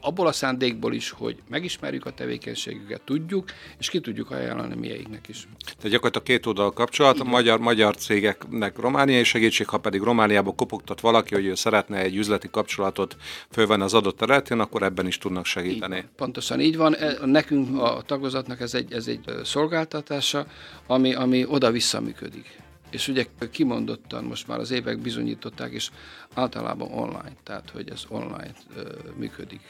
abból 0.00 0.26
a 0.26 0.32
szándékból 0.32 0.94
is, 0.94 1.10
hogy 1.10 1.36
megismerjük 1.48 2.06
a 2.06 2.10
tevékenységüket, 2.10 3.00
tudjuk, 3.00 3.50
és 3.78 3.90
ki 3.90 4.00
tudjuk 4.00 4.30
ajánlani 4.30 4.74
mieinknek 4.74 5.28
is. 5.28 5.48
Tehát 5.64 5.90
gyakorlatilag 5.90 6.26
két 6.26 6.46
oldal 6.46 6.72
kapcsolat, 6.72 7.20
a 7.20 7.24
magyar, 7.24 7.58
magyar 7.58 7.96
cégeknek 7.96 8.78
romániai 8.78 9.24
segítség, 9.24 9.68
ha 9.68 9.78
pedig 9.78 10.00
Romániába 10.00 10.52
kopogtat 10.52 11.00
valaki, 11.00 11.34
hogy 11.34 11.46
ő 11.46 11.54
szeretne 11.54 11.98
egy 11.98 12.16
üzleti 12.16 12.48
kapcsolatot 12.50 13.16
fölvenni 13.50 13.82
az 13.82 13.94
adott 13.94 14.16
területén, 14.16 14.60
akkor 14.60 14.82
ebben 14.82 15.06
is 15.06 15.18
tudnak 15.18 15.44
segíteni. 15.44 15.96
Így, 15.96 16.04
pontosan 16.16 16.60
így 16.60 16.76
van. 16.76 16.94
E, 16.96 17.26
nekünk 17.26 17.80
a 17.80 18.02
tagozatnak 18.06 18.60
ez 18.60 18.74
egy, 18.74 18.92
ez 18.92 19.06
egy 19.06 19.20
szolgáltatása, 19.44 20.46
ami, 20.86 21.14
ami 21.14 21.44
oda-vissza 21.46 22.00
működik 22.00 22.66
és 22.90 23.08
ugye 23.08 23.26
kimondottan 23.50 24.24
most 24.24 24.48
már 24.48 24.58
az 24.58 24.70
évek 24.70 24.98
bizonyították, 24.98 25.72
és 25.72 25.90
általában 26.34 26.92
online, 26.92 27.32
tehát 27.42 27.70
hogy 27.70 27.90
ez 27.90 28.02
online 28.08 28.52
ö, 28.76 28.82
működik. 29.16 29.60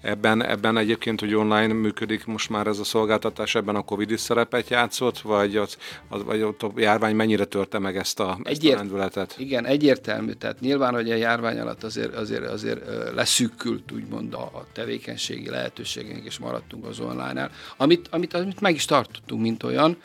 Ebben, 0.00 0.44
ebben 0.44 0.76
egyébként, 0.76 1.20
hogy 1.20 1.34
online 1.34 1.72
működik 1.72 2.24
most 2.26 2.50
már 2.50 2.66
ez 2.66 2.78
a 2.78 2.84
szolgáltatás, 2.84 3.54
ebben 3.54 3.74
a 3.74 3.82
Covid 3.82 4.10
is 4.10 4.20
szerepet 4.20 4.68
játszott, 4.68 5.18
vagy, 5.18 5.56
az, 5.56 5.76
az, 6.08 6.24
vagy 6.24 6.42
ott 6.42 6.62
a 6.62 6.72
járvány 6.76 7.14
mennyire 7.14 7.44
törte 7.44 7.78
meg 7.78 7.96
ezt 7.96 8.20
a, 8.20 8.38
ezt 8.42 8.64
a 8.64 8.76
rendületet? 8.76 9.34
Igen, 9.38 9.66
egyértelmű. 9.66 10.32
Tehát 10.32 10.60
nyilván, 10.60 10.94
hogy 10.94 11.10
a 11.10 11.14
járvány 11.14 11.58
alatt 11.58 11.82
azért, 11.82 12.14
azért, 12.14 12.44
azért 12.44 13.14
leszűkült 13.14 13.92
úgymond 13.92 14.34
a, 14.34 14.42
a 14.42 14.66
tevékenységi 14.72 15.50
lehetőségünk, 15.50 16.24
és 16.24 16.38
maradtunk 16.38 16.84
az 16.86 17.00
online-nál, 17.00 17.50
amit, 17.76 18.08
amit, 18.10 18.34
amit 18.34 18.60
meg 18.60 18.74
is 18.74 18.84
tartottunk, 18.84 19.42
mint 19.42 19.62
olyan, 19.62 19.96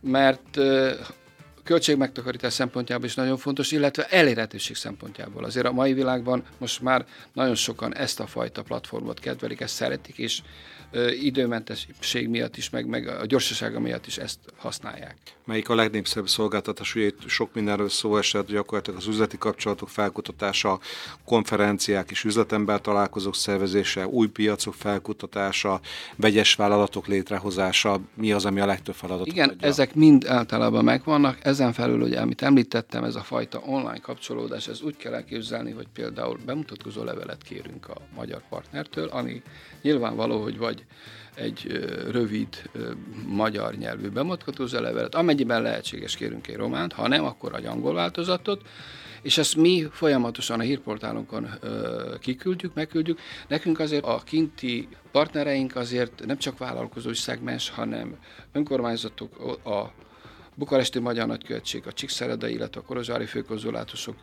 mert 0.00 0.58
költségmegtakarítás 1.64 2.52
szempontjából 2.52 3.06
is 3.06 3.14
nagyon 3.14 3.36
fontos, 3.36 3.72
illetve 3.72 4.04
elérhetőség 4.04 4.76
szempontjából. 4.76 5.44
Azért 5.44 5.66
a 5.66 5.72
mai 5.72 5.92
világban 5.92 6.44
most 6.58 6.80
már 6.80 7.06
nagyon 7.32 7.54
sokan 7.54 7.94
ezt 7.94 8.20
a 8.20 8.26
fajta 8.26 8.62
platformot 8.62 9.20
kedvelik, 9.20 9.60
ezt 9.60 9.74
szeretik, 9.74 10.18
és 10.18 10.42
időmentesség 11.20 12.28
miatt 12.28 12.56
is, 12.56 12.70
meg, 12.70 12.86
meg 12.86 13.08
a 13.08 13.26
gyorsasága 13.26 13.80
miatt 13.80 14.06
is 14.06 14.16
ezt 14.18 14.38
használják. 14.56 15.16
Melyik 15.44 15.68
a 15.68 15.74
legnépszerűbb 15.74 16.28
szolgáltatás? 16.28 16.94
Ugye 16.94 17.06
itt 17.06 17.28
sok 17.28 17.54
mindenről 17.54 17.88
szó 17.88 18.16
esett, 18.16 18.46
gyakorlatilag 18.46 18.98
az 18.98 19.06
üzleti 19.06 19.38
kapcsolatok 19.38 19.88
felkutatása, 19.88 20.80
konferenciák 21.24 22.10
és 22.10 22.24
üzletember 22.24 22.80
találkozók 22.80 23.34
szervezése, 23.34 24.06
új 24.06 24.28
piacok 24.28 24.74
felkutatása, 24.74 25.80
vegyes 26.16 26.54
vállalatok 26.54 27.06
létrehozása, 27.06 28.00
mi 28.14 28.32
az, 28.32 28.44
ami 28.44 28.60
a 28.60 28.66
legtöbb 28.66 28.94
feladatot 28.94 29.26
Igen, 29.26 29.48
adja? 29.48 29.68
ezek 29.68 29.94
mind 29.94 30.26
általában 30.26 30.84
megvannak. 30.84 31.38
Ezen 31.42 31.72
felül, 31.72 32.00
ugye, 32.00 32.20
amit 32.20 32.42
említettem, 32.42 33.04
ez 33.04 33.14
a 33.14 33.22
fajta 33.22 33.58
online 33.58 33.98
kapcsolódás, 33.98 34.68
ez 34.68 34.82
úgy 34.82 34.96
kell 34.96 35.14
elképzelni, 35.14 35.70
hogy 35.70 35.86
például 35.94 36.38
bemutatkozó 36.46 37.04
levelet 37.04 37.42
kérünk 37.42 37.88
a 37.88 37.96
magyar 38.14 38.42
partnertől, 38.48 39.08
ami 39.08 39.42
nyilvánvaló, 39.82 40.42
hogy 40.42 40.58
vagy 40.58 40.81
egy 41.34 41.66
rövid 42.10 42.70
magyar 43.26 43.74
nyelvű 43.74 44.08
bemutatkozó 44.08 44.78
levelet, 44.78 45.14
amennyiben 45.14 45.62
lehetséges 45.62 46.16
kérünk 46.16 46.46
egy 46.46 46.56
románt, 46.56 46.92
ha 46.92 47.08
nem, 47.08 47.24
akkor 47.24 47.54
egy 47.54 47.66
angol 47.66 47.94
változatot, 47.94 48.62
és 49.22 49.38
ezt 49.38 49.56
mi 49.56 49.88
folyamatosan 49.90 50.58
a 50.58 50.62
hírportálunkon 50.62 51.48
ö, 51.60 52.14
kiküldjük, 52.20 52.74
megküldjük. 52.74 53.18
Nekünk 53.48 53.78
azért 53.78 54.04
a 54.04 54.22
kinti 54.24 54.88
partnereink 55.12 55.76
azért 55.76 56.26
nem 56.26 56.38
csak 56.38 56.58
vállalkozói 56.58 57.14
szegmens, 57.14 57.70
hanem 57.70 58.16
önkormányzatok, 58.52 59.38
a 59.66 59.92
Bukaresti 60.54 60.98
Magyar 60.98 61.26
Nagykövetség, 61.26 61.86
a 61.86 61.92
Csíkszereda, 61.92 62.48
illetve 62.48 62.80
a 62.80 62.84
Korozsári 62.84 63.26
főkonzulátusok 63.26 64.16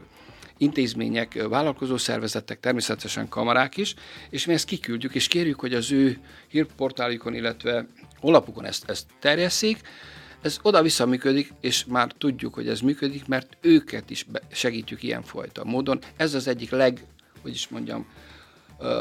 intézmények, 0.59 1.47
vállalkozó 1.49 1.97
szervezetek, 1.97 2.59
természetesen 2.59 3.29
kamarák 3.29 3.77
is, 3.77 3.93
és 4.29 4.45
mi 4.45 4.53
ezt 4.53 4.65
kiküldjük, 4.65 5.15
és 5.15 5.27
kérjük, 5.27 5.59
hogy 5.59 5.73
az 5.73 5.91
ő 5.91 6.17
hírportálikon, 6.47 7.33
illetve 7.33 7.87
honlapukon 8.19 8.65
ezt, 8.65 8.89
ezt 8.89 9.05
terjesszék, 9.19 9.81
ez 10.41 10.59
oda-vissza 10.61 11.05
működik, 11.05 11.53
és 11.61 11.85
már 11.85 12.11
tudjuk, 12.17 12.53
hogy 12.53 12.67
ez 12.67 12.79
működik, 12.79 13.27
mert 13.27 13.57
őket 13.61 14.09
is 14.09 14.25
segítjük 14.51 15.03
ilyenfajta 15.03 15.63
módon. 15.63 15.99
Ez 16.17 16.33
az 16.33 16.47
egyik 16.47 16.69
leg, 16.69 17.03
hogy 17.41 17.51
is 17.51 17.67
mondjam, 17.67 18.05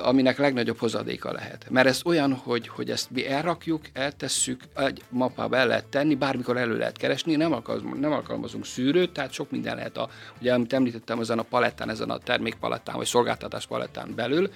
aminek 0.03 0.39
legnagyobb 0.39 0.79
hozadéka 0.79 1.33
lehet. 1.33 1.67
Mert 1.71 1.87
ez 1.87 2.01
olyan, 2.05 2.33
hogy, 2.33 2.69
hogy 2.69 2.91
ezt 2.91 3.11
mi 3.11 3.29
elrakjuk, 3.29 3.83
eltesszük, 3.93 4.61
egy 4.77 5.03
mappába 5.09 5.57
el 5.57 5.67
lehet 5.67 5.87
tenni, 5.87 6.15
bármikor 6.15 6.57
elő 6.57 6.77
lehet 6.79 6.97
keresni, 6.97 7.37
nem 7.37 7.53
alkalmazunk, 7.53 8.01
nem 8.01 8.13
alkalmazunk 8.13 8.67
szűrőt, 8.67 9.13
tehát 9.13 9.33
sok 9.33 9.51
minden 9.51 9.77
lehet, 9.77 9.97
a, 9.97 10.09
ugye 10.41 10.55
amit 10.55 10.73
említettem, 10.73 11.21
ezen 11.21 11.39
a 11.39 11.43
palettán, 11.43 11.91
ezen 11.91 12.11
a 12.11 12.19
termékpalettán, 12.19 12.97
vagy 12.97 13.07
szolgáltatás 13.07 13.67
palettán 13.67 14.15
belül, 14.15 14.51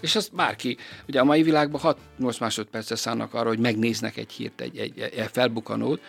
és 0.00 0.16
ezt 0.16 0.34
bárki, 0.34 0.76
ugye 1.08 1.20
a 1.20 1.24
mai 1.24 1.42
világban 1.42 1.96
6-8 2.20 2.40
másodpercet 2.40 2.98
szánnak 2.98 3.34
arra, 3.34 3.48
hogy 3.48 3.58
megnéznek 3.58 4.16
egy 4.16 4.32
hírt, 4.32 4.60
egy, 4.60 4.78
egy, 4.78 4.98
egy 4.98 5.28
felbukanót, 5.32 6.00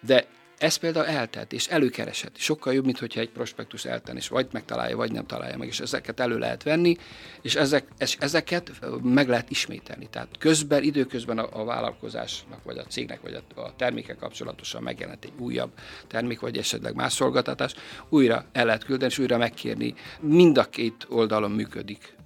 de 0.00 0.26
ez 0.58 0.76
például 0.76 1.06
eltelt, 1.06 1.52
és 1.52 1.66
előkeresett. 1.66 2.36
Sokkal 2.36 2.74
jobb, 2.74 2.84
mint 2.84 2.98
hogyha 2.98 3.20
egy 3.20 3.30
prospektus 3.30 3.84
elten, 3.84 4.16
és 4.16 4.28
vagy 4.28 4.46
megtalálja, 4.52 4.96
vagy 4.96 5.12
nem 5.12 5.26
találja 5.26 5.56
meg, 5.56 5.68
és 5.68 5.80
ezeket 5.80 6.20
elő 6.20 6.38
lehet 6.38 6.62
venni, 6.62 6.96
és 7.42 7.54
ezek, 7.54 7.86
ezeket 8.18 8.72
meg 9.02 9.28
lehet 9.28 9.50
ismételni. 9.50 10.08
Tehát 10.10 10.28
közben, 10.38 10.82
időközben 10.82 11.38
a, 11.38 11.60
a 11.60 11.64
vállalkozásnak, 11.64 12.64
vagy 12.64 12.78
a 12.78 12.84
cégnek, 12.84 13.20
vagy 13.20 13.42
a, 13.54 13.60
a 13.60 13.76
termékek 13.76 14.16
kapcsolatosan 14.16 14.82
megjelent 14.82 15.24
egy 15.24 15.32
újabb 15.38 15.70
termék, 16.06 16.40
vagy 16.40 16.56
esetleg 16.56 16.94
más 16.94 17.12
szolgáltatás, 17.12 17.74
újra 18.08 18.44
el 18.52 18.64
lehet 18.64 18.84
küldeni, 18.84 19.12
és 19.12 19.18
újra 19.18 19.38
megkérni. 19.38 19.94
Mind 20.20 20.58
a 20.58 20.64
két 20.64 21.06
oldalon 21.08 21.50
működik 21.50 22.16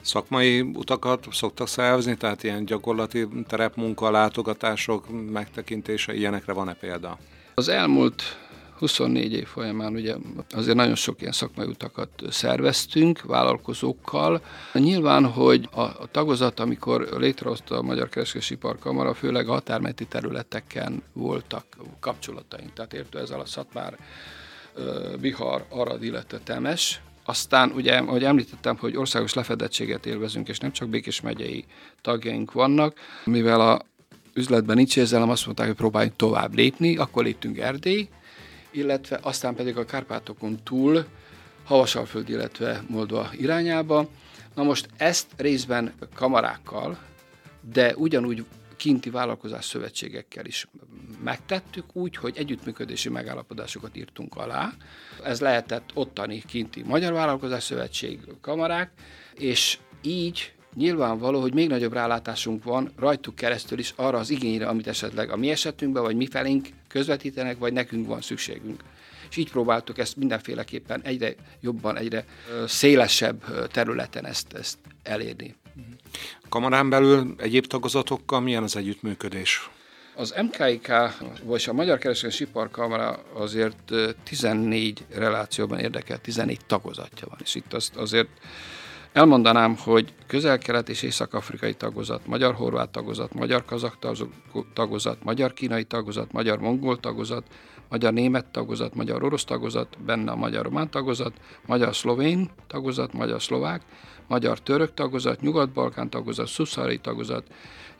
szakmai 0.00 0.60
utakat 0.60 1.26
szoktak 1.30 1.68
szervezni, 1.68 2.16
tehát 2.16 2.42
ilyen 2.42 2.64
gyakorlati 2.64 3.28
terepmunka, 3.46 4.10
látogatások, 4.10 5.30
megtekintése, 5.30 6.14
ilyenekre 6.14 6.52
van-e 6.52 6.74
példa? 6.74 7.18
Az 7.58 7.68
elmúlt 7.68 8.22
24 8.78 9.32
év 9.32 9.46
folyamán 9.46 9.94
ugye 9.94 10.14
azért 10.50 10.76
nagyon 10.76 10.94
sok 10.94 11.20
ilyen 11.20 11.32
szakmai 11.32 11.66
utakat 11.66 12.08
szerveztünk 12.30 13.22
vállalkozókkal. 13.22 14.42
Nyilván, 14.72 15.24
hogy 15.24 15.68
a, 15.72 15.80
a 15.80 16.08
tagozat, 16.10 16.60
amikor 16.60 17.08
létrehozta 17.16 17.76
a 17.76 17.82
Magyar 17.82 18.08
Kereskedelmi 18.08 18.54
Iparkamara, 18.54 19.14
főleg 19.14 19.48
a 19.48 19.52
határmenti 19.52 20.04
területeken 20.04 21.02
voltak 21.12 21.64
kapcsolataink. 22.00 22.72
Tehát 22.72 22.92
értő 22.92 23.18
ezzel 23.18 23.40
a 23.40 23.46
Szatmár, 23.46 23.98
Bihar, 25.20 25.64
Arad, 25.68 26.02
illetve 26.02 26.38
Temes, 26.38 27.00
aztán 27.24 27.70
ugye, 27.70 27.96
ahogy 27.96 28.24
említettem, 28.24 28.76
hogy 28.76 28.96
országos 28.96 29.34
lefedettséget 29.34 30.06
élvezünk, 30.06 30.48
és 30.48 30.58
nem 30.58 30.72
csak 30.72 30.88
Békés 30.88 31.20
megyei 31.20 31.64
tagjaink 32.00 32.52
vannak, 32.52 32.98
mivel 33.24 33.60
a 33.60 33.87
üzletben 34.38 34.76
nincs 34.76 34.96
érzelem, 34.96 35.30
azt 35.30 35.44
mondták, 35.44 35.66
hogy 35.66 35.76
próbáljunk 35.76 36.16
tovább 36.16 36.54
lépni, 36.54 36.96
akkor 36.96 37.24
léptünk 37.24 37.58
Erdély, 37.58 38.08
illetve 38.70 39.18
aztán 39.22 39.54
pedig 39.54 39.76
a 39.76 39.84
Kárpátokon 39.84 40.58
túl 40.62 41.04
Havasalföld, 41.64 42.28
illetve 42.28 42.82
Moldva 42.88 43.30
irányába. 43.32 44.08
Na 44.54 44.62
most 44.62 44.88
ezt 44.96 45.26
részben 45.36 45.92
kamarákkal, 46.14 46.98
de 47.72 47.96
ugyanúgy 47.96 48.44
kinti 48.76 49.10
vállalkozás 49.10 49.64
szövetségekkel 49.64 50.44
is 50.44 50.68
megtettük 51.22 51.84
úgy, 51.92 52.16
hogy 52.16 52.36
együttműködési 52.36 53.08
megállapodásokat 53.08 53.96
írtunk 53.96 54.36
alá. 54.36 54.72
Ez 55.24 55.40
lehetett 55.40 55.90
ottani 55.94 56.42
kinti 56.46 56.82
Magyar 56.82 57.12
Vállalkozás 57.12 57.62
Szövetség 57.62 58.20
kamarák, 58.40 58.90
és 59.34 59.78
így 60.02 60.52
nyilvánvaló, 60.74 61.40
hogy 61.40 61.54
még 61.54 61.68
nagyobb 61.68 61.92
rálátásunk 61.92 62.64
van 62.64 62.92
rajtuk 62.96 63.34
keresztül 63.34 63.78
is 63.78 63.92
arra 63.96 64.18
az 64.18 64.30
igényre, 64.30 64.66
amit 64.66 64.86
esetleg 64.86 65.30
a 65.30 65.36
mi 65.36 65.50
esetünkben, 65.50 66.02
vagy 66.02 66.16
mi 66.16 66.26
felénk 66.26 66.68
közvetítenek, 66.88 67.58
vagy 67.58 67.72
nekünk 67.72 68.06
van 68.06 68.20
szükségünk. 68.20 68.82
És 69.30 69.36
így 69.36 69.50
próbáltuk 69.50 69.98
ezt 69.98 70.16
mindenféleképpen 70.16 71.00
egyre 71.02 71.34
jobban, 71.60 71.96
egyre 71.96 72.24
szélesebb 72.66 73.68
területen 73.68 74.26
ezt, 74.26 74.52
ezt 74.52 74.78
elérni. 75.02 75.54
A 76.42 76.48
kamarán 76.48 76.88
belül 76.88 77.34
egyéb 77.38 77.66
tagozatokkal 77.66 78.40
milyen 78.40 78.62
az 78.62 78.76
együttműködés? 78.76 79.70
Az 80.14 80.34
MKIK, 80.42 80.92
vagy 81.42 81.64
a 81.66 81.72
Magyar 81.72 81.98
Kereskedelmi 81.98 82.44
Iparkamara 82.50 83.22
azért 83.32 83.92
14 84.24 85.04
relációban 85.10 85.78
érdekel, 85.78 86.18
14 86.18 86.58
tagozatja 86.66 87.26
van, 87.28 87.38
és 87.42 87.54
itt 87.54 87.72
azt 87.72 87.96
azért 87.96 88.28
Elmondanám, 89.18 89.76
hogy 89.76 90.14
közel-kelet 90.26 90.88
és 90.88 91.02
észak-afrikai 91.02 91.74
tagozat, 91.74 92.26
magyar-horvát 92.26 92.88
tagozat, 92.88 93.34
magyar-kazak 93.34 93.98
tagozat, 94.74 95.24
magyar-kínai 95.24 95.84
tagozat, 95.84 96.32
magyar-mongol 96.32 97.00
tagozat, 97.00 97.44
magyar-német 97.88 98.46
tagozat, 98.46 98.94
magyar-orosz 98.94 99.44
tagozat, 99.44 99.98
benne 100.04 100.30
a 100.30 100.36
magyar-román 100.36 100.90
tagozat, 100.90 101.32
magyar-szlovén 101.66 102.50
tagozat, 102.66 103.12
magyar-szlovák, 103.12 103.82
magyar-török 104.26 104.94
tagozat, 104.94 105.40
nyugat-balkán 105.40 106.10
tagozat, 106.10 106.46
szuszari 106.46 106.98
tagozat 106.98 107.46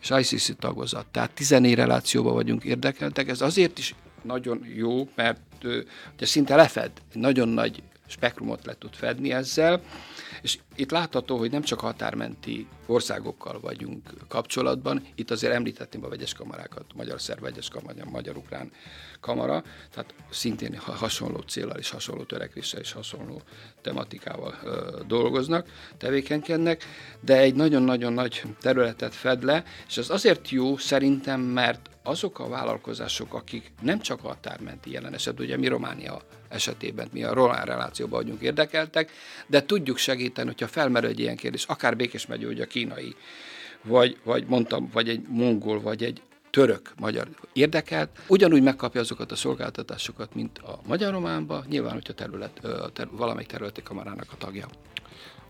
és 0.01 0.11
ICC 0.11 0.59
tagozat. 0.59 1.07
Tehát 1.07 1.31
14 1.31 1.75
relációban 1.75 2.35
vagyunk 2.35 2.65
érdekeltek. 2.65 3.29
Ez 3.29 3.41
azért 3.41 3.79
is 3.79 3.95
nagyon 4.23 4.67
jó, 4.75 5.09
mert 5.15 5.41
ugye 6.15 6.27
szinte 6.27 6.57
lefed, 6.57 6.91
nagyon 7.13 7.49
nagy 7.49 7.83
spektrumot 8.07 8.67
le 8.67 8.75
tud 8.79 8.95
fedni 8.95 9.33
ezzel, 9.33 9.83
és 10.43 10.59
itt 10.77 10.91
látható, 10.91 11.39
hogy 11.39 11.51
nem 11.51 11.63
csak 11.63 11.81
határmenti 11.81 12.67
országokkal 12.87 13.61
vagyunk 13.61 14.11
kapcsolatban, 14.29 15.03
itt 15.15 15.31
azért 15.31 15.53
említettem 15.53 16.05
a 16.05 16.09
vegyes 16.09 16.33
kamarákat, 16.33 16.85
magyar 16.95 17.21
szerb 17.21 17.41
vegyes 17.41 17.69
kamara, 17.69 18.05
magyar-ukrán 18.05 18.71
kamara, 19.21 19.63
tehát 19.91 20.15
szintén 20.31 20.77
hasonló 20.77 21.39
célral 21.39 21.79
és 21.79 21.91
hasonló 21.91 22.23
törekvéssel 22.23 22.81
és 22.81 22.93
hasonló 22.93 23.43
tematikával 23.81 24.55
ö, 24.65 25.01
dolgoznak, 25.07 25.67
tevékenykednek, 25.97 26.85
de 27.21 27.37
egy 27.39 27.55
nagyon-nagyon 27.55 28.13
nagy 28.13 28.43
területet 28.61 29.15
fed 29.15 29.43
le, 29.43 29.65
és 29.89 29.97
ez 29.97 30.11
azért 30.11 30.51
jó 30.51 30.77
szerintem, 30.77 31.41
mert 31.41 31.91
azok 32.09 32.39
a 32.39 32.49
vállalkozások, 32.49 33.35
akik 33.35 33.73
nem 33.81 34.01
csak 34.01 34.25
a 34.25 34.29
határmenti 34.29 34.91
jelen 34.91 35.15
esetben, 35.15 35.47
ugye 35.47 35.57
mi 35.57 35.67
Románia 35.67 36.21
esetében, 36.49 37.09
mi 37.13 37.25
a 37.25 37.33
román 37.33 37.65
relációban 37.65 38.21
vagyunk 38.21 38.41
érdekeltek, 38.41 39.11
de 39.47 39.65
tudjuk 39.65 39.97
segíteni, 39.97 40.49
hogyha 40.49 40.67
felmerül 40.67 41.11
egy 41.11 41.21
ilyen 41.21 41.37
kérdés, 41.37 41.65
akár 41.65 41.97
Békés 41.97 42.27
megyő, 42.27 42.47
hogy 42.47 42.61
a 42.61 42.67
kínai, 42.67 43.17
vagy, 43.83 44.19
vagy 44.25 44.47
mondtam, 44.47 44.89
vagy 44.93 45.09
egy 45.09 45.23
mongol, 45.29 45.81
vagy 45.81 46.03
egy 46.05 46.23
török 46.51 46.93
magyar 46.99 47.29
érdekelt, 47.53 48.11
ugyanúgy 48.27 48.63
megkapja 48.63 49.01
azokat 49.01 49.33
a 49.33 49.37
szolgáltatásokat, 49.37 50.35
mint 50.35 50.59
a 50.59 50.81
magyar 50.87 51.13
románba, 51.13 51.65
nyilván, 51.69 51.93
hogyha 51.93 52.13
terület, 52.13 52.61
ter, 52.93 53.09
valamelyik 53.11 53.49
területi 53.49 53.83
kamarának 53.83 54.27
a 54.33 54.37
tagja. 54.37 54.67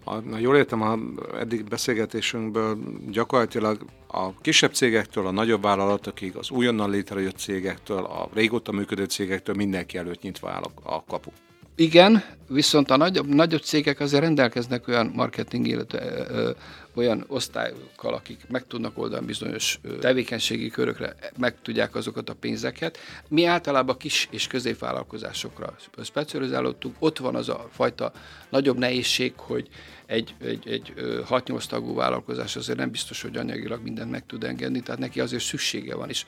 Ha 0.09 0.39
jól 0.39 0.57
értem, 0.57 0.83
a 0.83 0.99
eddig 1.39 1.65
beszélgetésünkből 1.65 2.79
gyakorlatilag 3.11 3.85
a 4.07 4.41
kisebb 4.41 4.73
cégektől, 4.73 5.27
a 5.27 5.31
nagyobb 5.31 5.63
vállalatokig, 5.63 6.37
az 6.37 6.51
újonnan 6.51 6.91
létrejött 6.91 7.37
cégektől, 7.37 8.05
a 8.05 8.29
régóta 8.35 8.73
működő 8.73 9.05
cégektől 9.05 9.55
mindenki 9.55 9.99
előtt 9.99 10.23
nyitva 10.23 10.51
áll 10.51 10.63
a 10.83 11.05
kapu. 11.05 11.31
Igen, 11.77 12.25
viszont 12.49 12.91
a 12.91 12.97
nagyobb, 12.97 13.27
nagyobb 13.27 13.61
cégek 13.61 14.01
azért 14.01 14.23
rendelkeznek 14.23 14.89
olyan 14.89 15.13
marketing, 15.15 15.67
illetve 15.67 16.27
ö, 16.29 16.51
olyan 16.95 17.25
osztályokkal, 17.27 18.15
akik 18.15 18.41
meg 18.49 18.67
tudnak 18.67 18.99
oldani 18.99 19.27
bizonyos 19.27 19.81
tevékenységi 20.01 20.71
körökre, 20.71 21.15
meg 21.39 21.55
tudják 21.63 21.95
azokat 21.95 22.29
a 22.29 22.35
pénzeket. 22.35 22.99
Mi 23.29 23.45
általában 23.45 23.97
kis 23.97 24.29
és 24.31 24.47
középvállalkozásokra 24.47 25.77
specializálódtunk. 26.03 26.97
Ott 26.99 27.19
van 27.19 27.35
az 27.35 27.49
a 27.49 27.69
fajta 27.73 28.13
nagyobb 28.51 28.79
nehézség, 28.79 29.33
hogy 29.37 29.69
egy, 30.07 30.35
egy, 30.41 30.69
egy 30.69 30.93
6-8 30.97 31.65
tagú 31.65 31.95
vállalkozás 31.95 32.57
azért 32.57 32.79
nem 32.79 32.91
biztos, 32.91 33.23
hogy 33.23 33.37
anyagilag 33.37 33.83
mindent 33.83 34.11
meg 34.11 34.27
tud 34.27 34.45
engedni, 34.45 34.81
tehát 34.81 35.01
neki 35.01 35.21
azért 35.21 35.43
szüksége 35.43 35.95
van 35.95 36.11
is. 36.11 36.27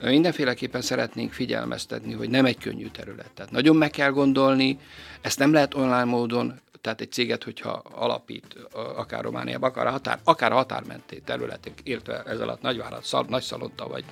Mindenféleképpen 0.00 0.80
szeretnénk 0.80 1.32
figyelmeztetni, 1.32 2.12
hogy 2.12 2.30
nem 2.30 2.44
egy 2.44 2.58
könnyű 2.58 2.88
terület. 2.88 3.30
Tehát 3.34 3.52
nagyon 3.52 3.76
meg 3.76 3.90
kell 3.90 4.10
gondolni, 4.10 4.78
ezt 5.20 5.38
nem 5.38 5.52
lehet 5.52 5.74
online 5.74 6.04
módon, 6.04 6.60
tehát 6.80 7.00
egy 7.00 7.12
céget, 7.12 7.44
hogyha 7.44 7.82
alapít, 7.92 8.56
akár 8.72 9.22
Romániában, 9.22 9.70
akár 9.70 9.86
a 9.86 9.90
határ, 9.90 10.20
akár 10.24 10.52
a 10.52 10.54
határmenti 10.54 11.20
területek, 11.24 11.80
értve 11.82 12.22
ez 12.22 12.40
alatt 12.40 12.60
Nagyvárat, 12.60 13.04
Szal, 13.04 13.26
Nagyszalonta, 13.28 13.88
vagy 13.88 14.04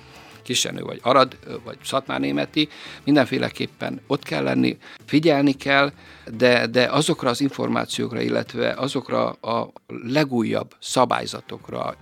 Kisenő, 0.43 0.81
vagy 0.81 0.99
Arad, 1.03 1.37
vagy 1.63 1.77
Szatmár-Németi, 1.83 2.69
mindenféleképpen 3.03 4.01
ott 4.07 4.23
kell 4.23 4.43
lenni, 4.43 4.77
figyelni 5.05 5.53
kell, 5.53 5.91
de, 6.37 6.67
de 6.67 6.85
azokra 6.85 7.29
az 7.29 7.41
információkra, 7.41 8.21
illetve 8.21 8.69
azokra 8.69 9.29
a 9.29 9.71
legújabb 9.87 10.75
szabályzatokra, 10.79 11.95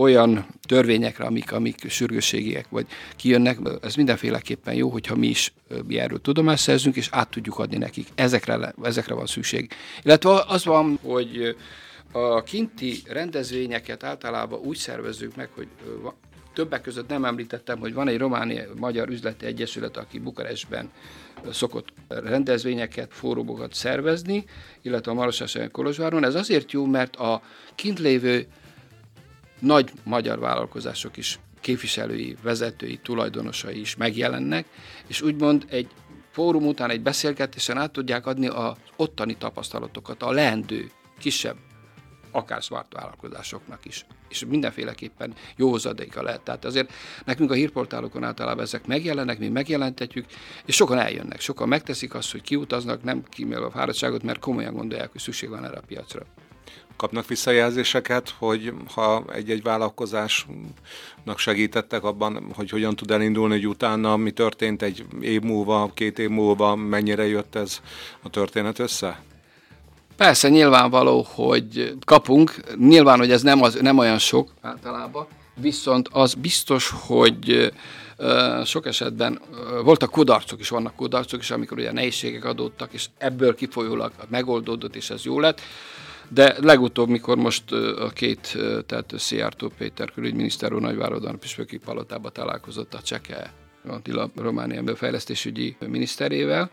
olyan 0.00 0.46
törvényekre, 0.68 1.24
amik, 1.24 1.52
amik 1.52 1.90
sürgősségiek 1.90 2.66
vagy 2.68 2.86
kijönnek, 3.16 3.58
ez 3.82 3.94
mindenféleképpen 3.94 4.74
jó, 4.74 4.88
hogyha 4.88 5.16
mi 5.16 5.26
is 5.26 5.52
mi 5.86 5.98
erről 5.98 6.20
tudomást 6.20 6.62
szerzünk, 6.62 6.96
és 6.96 7.08
át 7.10 7.30
tudjuk 7.30 7.58
adni 7.58 7.76
nekik. 7.76 8.08
Ezekre, 8.14 8.74
ezekre 8.82 9.14
van 9.14 9.26
szükség. 9.26 9.72
Illetve 10.02 10.44
az 10.46 10.64
van, 10.64 10.98
hogy 11.02 11.56
a 12.12 12.42
kinti 12.42 13.02
rendezvényeket 13.06 14.04
általában 14.04 14.60
úgy 14.60 14.76
szervezzük 14.76 15.36
meg, 15.36 15.48
hogy 15.54 15.68
többek 16.54 16.80
között 16.80 17.08
nem 17.08 17.24
említettem, 17.24 17.78
hogy 17.78 17.94
van 17.94 18.08
egy 18.08 18.18
románi 18.18 18.60
magyar 18.76 19.08
üzleti 19.08 19.46
egyesület, 19.46 19.96
aki 19.96 20.18
Bukarestben 20.18 20.90
szokott 21.50 21.88
rendezvényeket, 22.08 23.08
fórumokat 23.12 23.74
szervezni, 23.74 24.44
illetve 24.82 25.10
a 25.10 25.14
Marosásányi 25.14 25.68
Kolozsváron. 25.68 26.24
Ez 26.24 26.34
azért 26.34 26.72
jó, 26.72 26.86
mert 26.86 27.16
a 27.16 27.42
kint 27.74 27.98
lévő 27.98 28.46
nagy 29.60 29.92
magyar 30.04 30.38
vállalkozások 30.38 31.16
is 31.16 31.38
képviselői, 31.60 32.36
vezetői, 32.42 33.00
tulajdonosai 33.02 33.80
is 33.80 33.96
megjelennek, 33.96 34.66
és 35.06 35.22
úgymond 35.22 35.64
egy 35.68 35.88
fórum 36.30 36.66
után 36.66 36.90
egy 36.90 37.00
beszélgetésen 37.00 37.78
át 37.78 37.90
tudják 37.90 38.26
adni 38.26 38.46
az 38.46 38.72
ottani 38.96 39.36
tapasztalatokat 39.36 40.22
a 40.22 40.30
leendő, 40.30 40.90
kisebb, 41.18 41.56
akár 42.30 42.62
smart 42.62 42.92
vállalkozásoknak 42.92 43.84
is. 43.84 44.06
És 44.28 44.44
mindenféleképpen 44.44 45.34
jó 45.56 45.70
hozadéka 45.70 46.22
lehet. 46.22 46.40
Tehát 46.40 46.64
azért 46.64 46.92
nekünk 47.24 47.50
a 47.50 47.54
hírportálokon 47.54 48.24
általában 48.24 48.64
ezek 48.64 48.86
megjelennek, 48.86 49.38
mi 49.38 49.48
megjelentetjük, 49.48 50.26
és 50.64 50.74
sokan 50.74 50.98
eljönnek, 50.98 51.40
sokan 51.40 51.68
megteszik 51.68 52.14
azt, 52.14 52.30
hogy 52.30 52.42
kiutaznak, 52.42 53.02
nem 53.02 53.22
kímél 53.28 53.62
a 53.62 53.70
fáradtságot, 53.70 54.22
mert 54.22 54.38
komolyan 54.38 54.74
gondolják, 54.74 55.12
hogy 55.12 55.20
szükség 55.20 55.48
van 55.48 55.64
erre 55.64 55.76
a 55.76 55.82
piacra 55.86 56.26
kapnak 56.96 57.26
visszajelzéseket, 57.26 58.34
hogy 58.38 58.72
ha 58.94 59.24
egy-egy 59.32 59.62
vállalkozásnak 59.62 61.38
segítettek 61.38 62.04
abban, 62.04 62.52
hogy 62.54 62.70
hogyan 62.70 62.96
tud 62.96 63.10
elindulni, 63.10 63.54
hogy 63.54 63.68
utána 63.68 64.16
mi 64.16 64.30
történt 64.30 64.82
egy 64.82 65.04
év 65.20 65.40
múlva, 65.40 65.90
két 65.94 66.18
év 66.18 66.28
múlva, 66.28 66.74
mennyire 66.76 67.26
jött 67.26 67.54
ez 67.54 67.80
a 68.22 68.30
történet 68.30 68.78
össze? 68.78 69.22
Persze, 70.16 70.48
nyilvánvaló, 70.48 71.26
hogy 71.34 71.94
kapunk. 72.04 72.54
Nyilván, 72.78 73.18
hogy 73.18 73.30
ez 73.30 73.42
nem, 73.42 73.62
az, 73.62 73.74
nem 73.74 73.98
olyan 73.98 74.18
sok 74.18 74.50
általában, 74.60 75.26
viszont 75.54 76.08
az 76.12 76.34
biztos, 76.34 76.92
hogy 77.06 77.72
sok 78.64 78.86
esetben 78.86 79.40
voltak 79.84 80.10
kudarcok 80.10 80.60
is, 80.60 80.68
vannak 80.68 80.96
kudarcok 80.96 81.40
is, 81.40 81.50
amikor 81.50 81.78
ugye 81.78 81.92
nehézségek 81.92 82.44
adódtak, 82.44 82.92
és 82.92 83.06
ebből 83.18 83.54
kifolyólag 83.54 84.12
megoldódott, 84.28 84.96
és 84.96 85.10
ez 85.10 85.24
jó 85.24 85.40
lett. 85.40 85.60
De 86.32 86.56
legutóbb, 86.60 87.08
mikor 87.08 87.36
most 87.36 87.72
a 87.72 88.08
két, 88.08 88.58
tehát 88.86 89.12
Szijjártó 89.16 89.72
Péter 89.78 90.10
külügyminiszter 90.10 90.72
úr 90.72 90.80
Nagyváradon 90.80 91.34
a 91.34 91.38
Püspöki 91.38 91.78
Palotába 91.78 92.30
találkozott 92.30 92.94
a 92.94 93.02
Cseke 93.02 93.52
Attila 93.86 94.30
Románia 94.36 94.96
fejlesztésügyi 94.96 95.76
miniszterével, 95.86 96.70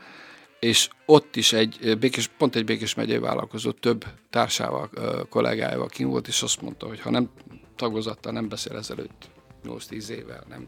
és 0.60 0.90
ott 1.06 1.36
is 1.36 1.54
egy 1.54 1.98
békés, 2.00 2.28
pont 2.38 2.56
egy 2.56 2.66
békés 2.66 2.94
megyei 2.94 3.18
vállalkozó 3.18 3.72
több 3.72 4.06
társával, 4.30 4.90
kollégájával 5.30 5.88
kim 5.88 6.10
volt, 6.10 6.28
és 6.28 6.42
azt 6.42 6.62
mondta, 6.62 6.88
hogy 6.88 7.00
ha 7.00 7.10
nem 7.10 7.30
tagozattal 7.76 8.32
nem 8.32 8.50
beszél 8.50 8.78
ezelőtt 8.78 9.30
8-10 9.64 10.08
évvel, 10.08 10.44
nem 10.50 10.68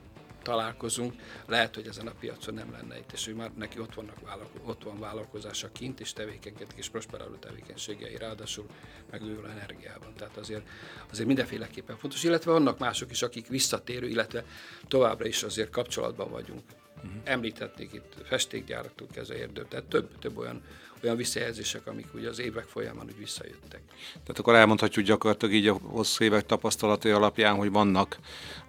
találkozunk, 0.50 1.14
lehet, 1.46 1.76
hogy 1.76 1.88
ezen 1.88 2.08
a 2.08 2.14
piacon 2.20 2.54
nem 2.54 2.72
lenne 2.72 2.98
itt, 2.98 3.12
és 3.12 3.26
hogy 3.26 3.36
már 3.36 3.52
neki 3.58 3.80
ott, 3.80 3.94
vannak 3.94 4.18
ott 4.66 4.84
van 4.84 5.00
vállalkozása 5.00 5.72
kint, 5.72 6.00
és 6.00 6.14
tevékenykedik, 6.14 6.78
és 6.78 6.90
prosperáló 6.90 7.36
tevékenységei, 7.36 8.18
ráadásul 8.18 8.66
megújuló 9.12 9.46
energiában. 9.46 10.14
Tehát 10.18 10.38
azért, 10.38 10.68
azért 11.12 11.28
mindenféleképpen 11.28 11.98
fontos, 11.98 12.24
illetve 12.24 12.52
vannak 12.52 12.80
mások 12.80 13.12
is, 13.12 13.22
akik 13.22 13.48
visszatérő, 13.48 14.08
illetve 14.08 14.46
továbbra 14.88 15.28
is 15.28 15.44
azért 15.44 15.70
kapcsolatban 15.70 16.30
vagyunk. 16.32 16.64
Uh-huh. 17.04 17.22
Említhetnék 17.24 17.94
itt 17.94 18.14
festékgyáraktól 18.24 19.08
kezdve 19.12 19.38
érdő, 19.38 19.66
tehát 19.70 19.86
több, 19.86 20.20
több 20.20 20.38
olyan 20.38 20.62
olyan 21.04 21.16
visszajelzések, 21.16 21.88
amik 21.88 22.14
ugye 22.14 22.30
az 22.30 22.40
évek 22.40 22.66
folyamán 22.68 23.06
úgy 23.06 23.18
visszajöttek. 23.18 23.82
Tehát 24.12 24.40
akkor 24.40 24.56
elmondhatjuk 24.56 25.06
gyakorlatilag 25.06 25.54
így 25.56 25.68
a 25.68 25.78
hosszú 25.84 26.24
évek 26.24 26.46
tapasztalatai 26.46 27.12
alapján, 27.12 27.56
hogy 27.56 27.72
vannak, 27.72 28.18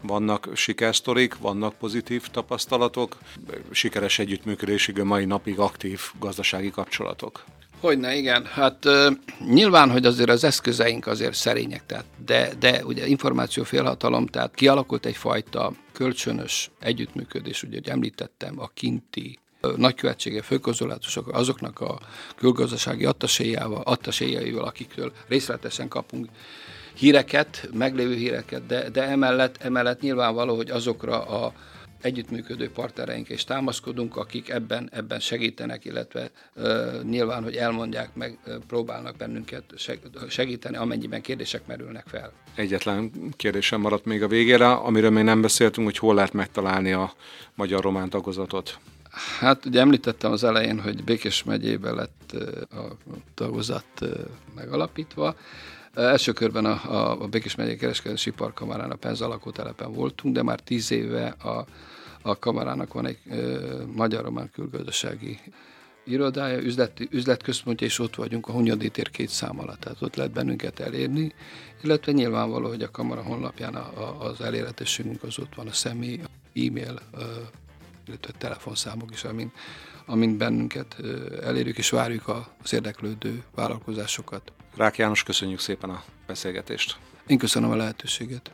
vannak 0.00 0.48
sikersztorik, 0.54 1.38
vannak 1.38 1.74
pozitív 1.74 2.28
tapasztalatok, 2.28 3.18
sikeres 3.70 4.18
együttműködésig 4.18 5.00
a 5.00 5.04
mai 5.04 5.24
napig 5.24 5.58
aktív 5.58 6.00
gazdasági 6.18 6.70
kapcsolatok. 6.70 7.44
Hogyne, 7.80 8.14
igen. 8.14 8.44
Hát 8.44 8.88
nyilván, 9.48 9.90
hogy 9.90 10.06
azért 10.06 10.30
az 10.30 10.44
eszközeink 10.44 11.06
azért 11.06 11.34
szerények, 11.34 11.86
tehát, 11.86 12.04
de, 12.24 12.50
de 12.58 12.84
ugye 12.84 13.06
információfélhatalom, 13.06 14.26
tehát 14.26 14.54
kialakult 14.54 15.06
egyfajta 15.06 15.72
kölcsönös 15.92 16.70
együttműködés, 16.80 17.62
ugye, 17.62 17.74
hogy 17.74 17.88
említettem, 17.88 18.60
a 18.60 18.70
kinti 18.74 19.38
nagykövetsége, 19.76 20.42
főkonzulátusok, 20.42 21.28
azoknak 21.28 21.80
a 21.80 21.98
külgazdasági 22.36 23.04
attaséjával, 23.04 23.82
attaséjaival, 23.84 24.64
akikről 24.64 25.12
részletesen 25.28 25.88
kapunk 25.88 26.28
híreket, 26.94 27.68
meglévő 27.72 28.14
híreket, 28.14 28.66
de, 28.66 28.90
de 28.90 29.02
emellett, 29.02 29.56
emellett 29.56 30.00
nyilvánvaló, 30.00 30.56
hogy 30.56 30.70
azokra 30.70 31.24
a 31.24 31.52
együttműködő 32.00 32.70
partnereink 32.70 33.28
is 33.28 33.44
támaszkodunk, 33.44 34.16
akik 34.16 34.48
ebben, 34.48 34.88
ebben 34.92 35.20
segítenek, 35.20 35.84
illetve 35.84 36.30
uh, 36.54 37.02
nyilván, 37.02 37.42
hogy 37.42 37.56
elmondják 37.56 38.14
meg, 38.14 38.38
uh, 38.46 38.54
próbálnak 38.66 39.16
bennünket 39.16 39.64
segíteni, 40.28 40.76
amennyiben 40.76 41.20
kérdések 41.20 41.66
merülnek 41.66 42.06
fel. 42.06 42.32
Egyetlen 42.54 43.12
kérdésem 43.36 43.80
maradt 43.80 44.04
még 44.04 44.22
a 44.22 44.28
végére, 44.28 44.72
amiről 44.72 45.10
még 45.10 45.24
nem 45.24 45.40
beszéltünk, 45.40 45.86
hogy 45.86 45.98
hol 45.98 46.14
lehet 46.14 46.32
megtalálni 46.32 46.92
a 46.92 47.12
magyar-román 47.54 48.10
tagozatot. 48.10 48.78
Hát 49.38 49.64
ugye 49.64 49.80
említettem 49.80 50.32
az 50.32 50.44
elején, 50.44 50.80
hogy 50.80 51.04
Békés 51.04 51.44
megyében 51.44 51.94
lett 51.94 52.32
a 52.70 52.96
tagozat 53.34 53.86
megalapítva. 54.54 55.36
Első 56.00 56.32
körben 56.32 56.64
a, 56.64 56.80
a, 56.92 57.22
a 57.22 57.26
Békés 57.26 57.54
megyei 57.54 57.76
kereskedelmi 57.76 58.18
iparkamarán, 58.24 58.90
a 58.90 58.94
Penza 58.94 59.28
lakótelepen 59.28 59.92
voltunk, 59.92 60.34
de 60.34 60.42
már 60.42 60.60
tíz 60.60 60.90
éve 60.90 61.26
a, 61.26 61.64
a 62.22 62.38
kamarának 62.38 62.92
van 62.92 63.06
egy 63.06 63.18
magyar-román 63.94 64.50
külgazdasági 64.52 65.38
irodája, 66.04 66.58
üzleti, 66.58 67.08
üzletközpontja, 67.10 67.86
és 67.86 67.98
ott 67.98 68.14
vagyunk 68.14 68.48
a 68.48 68.52
Hunyadi 68.52 68.88
tér 68.88 69.10
két 69.10 69.28
szám 69.28 69.60
alatt, 69.60 69.80
tehát 69.80 70.02
ott 70.02 70.16
lehet 70.16 70.32
bennünket 70.32 70.80
elérni, 70.80 71.34
illetve 71.82 72.12
nyilvánvaló, 72.12 72.68
hogy 72.68 72.82
a 72.82 72.90
kamara 72.90 73.22
honlapján 73.22 73.74
a, 73.74 73.92
a, 73.96 74.24
az 74.24 74.40
elérhetőségünk 74.40 75.22
az 75.22 75.38
ott 75.38 75.54
van, 75.54 75.66
a 75.66 75.72
személy, 75.72 76.20
e-mail, 76.54 77.00
illetve 78.06 78.32
telefonszámok 78.38 79.10
is, 79.12 79.24
amin, 79.24 79.52
amin 80.06 80.38
bennünket 80.38 80.96
elérjük, 81.42 81.78
és 81.78 81.90
várjuk 81.90 82.28
az 82.62 82.72
érdeklődő 82.72 83.42
vállalkozásokat. 83.54 84.52
Rák 84.76 84.96
János, 84.96 85.22
köszönjük 85.22 85.60
szépen 85.60 85.90
a 85.90 86.02
beszélgetést. 86.26 86.96
Én 87.26 87.38
köszönöm 87.38 87.70
a 87.70 87.76
lehetőséget. 87.76 88.50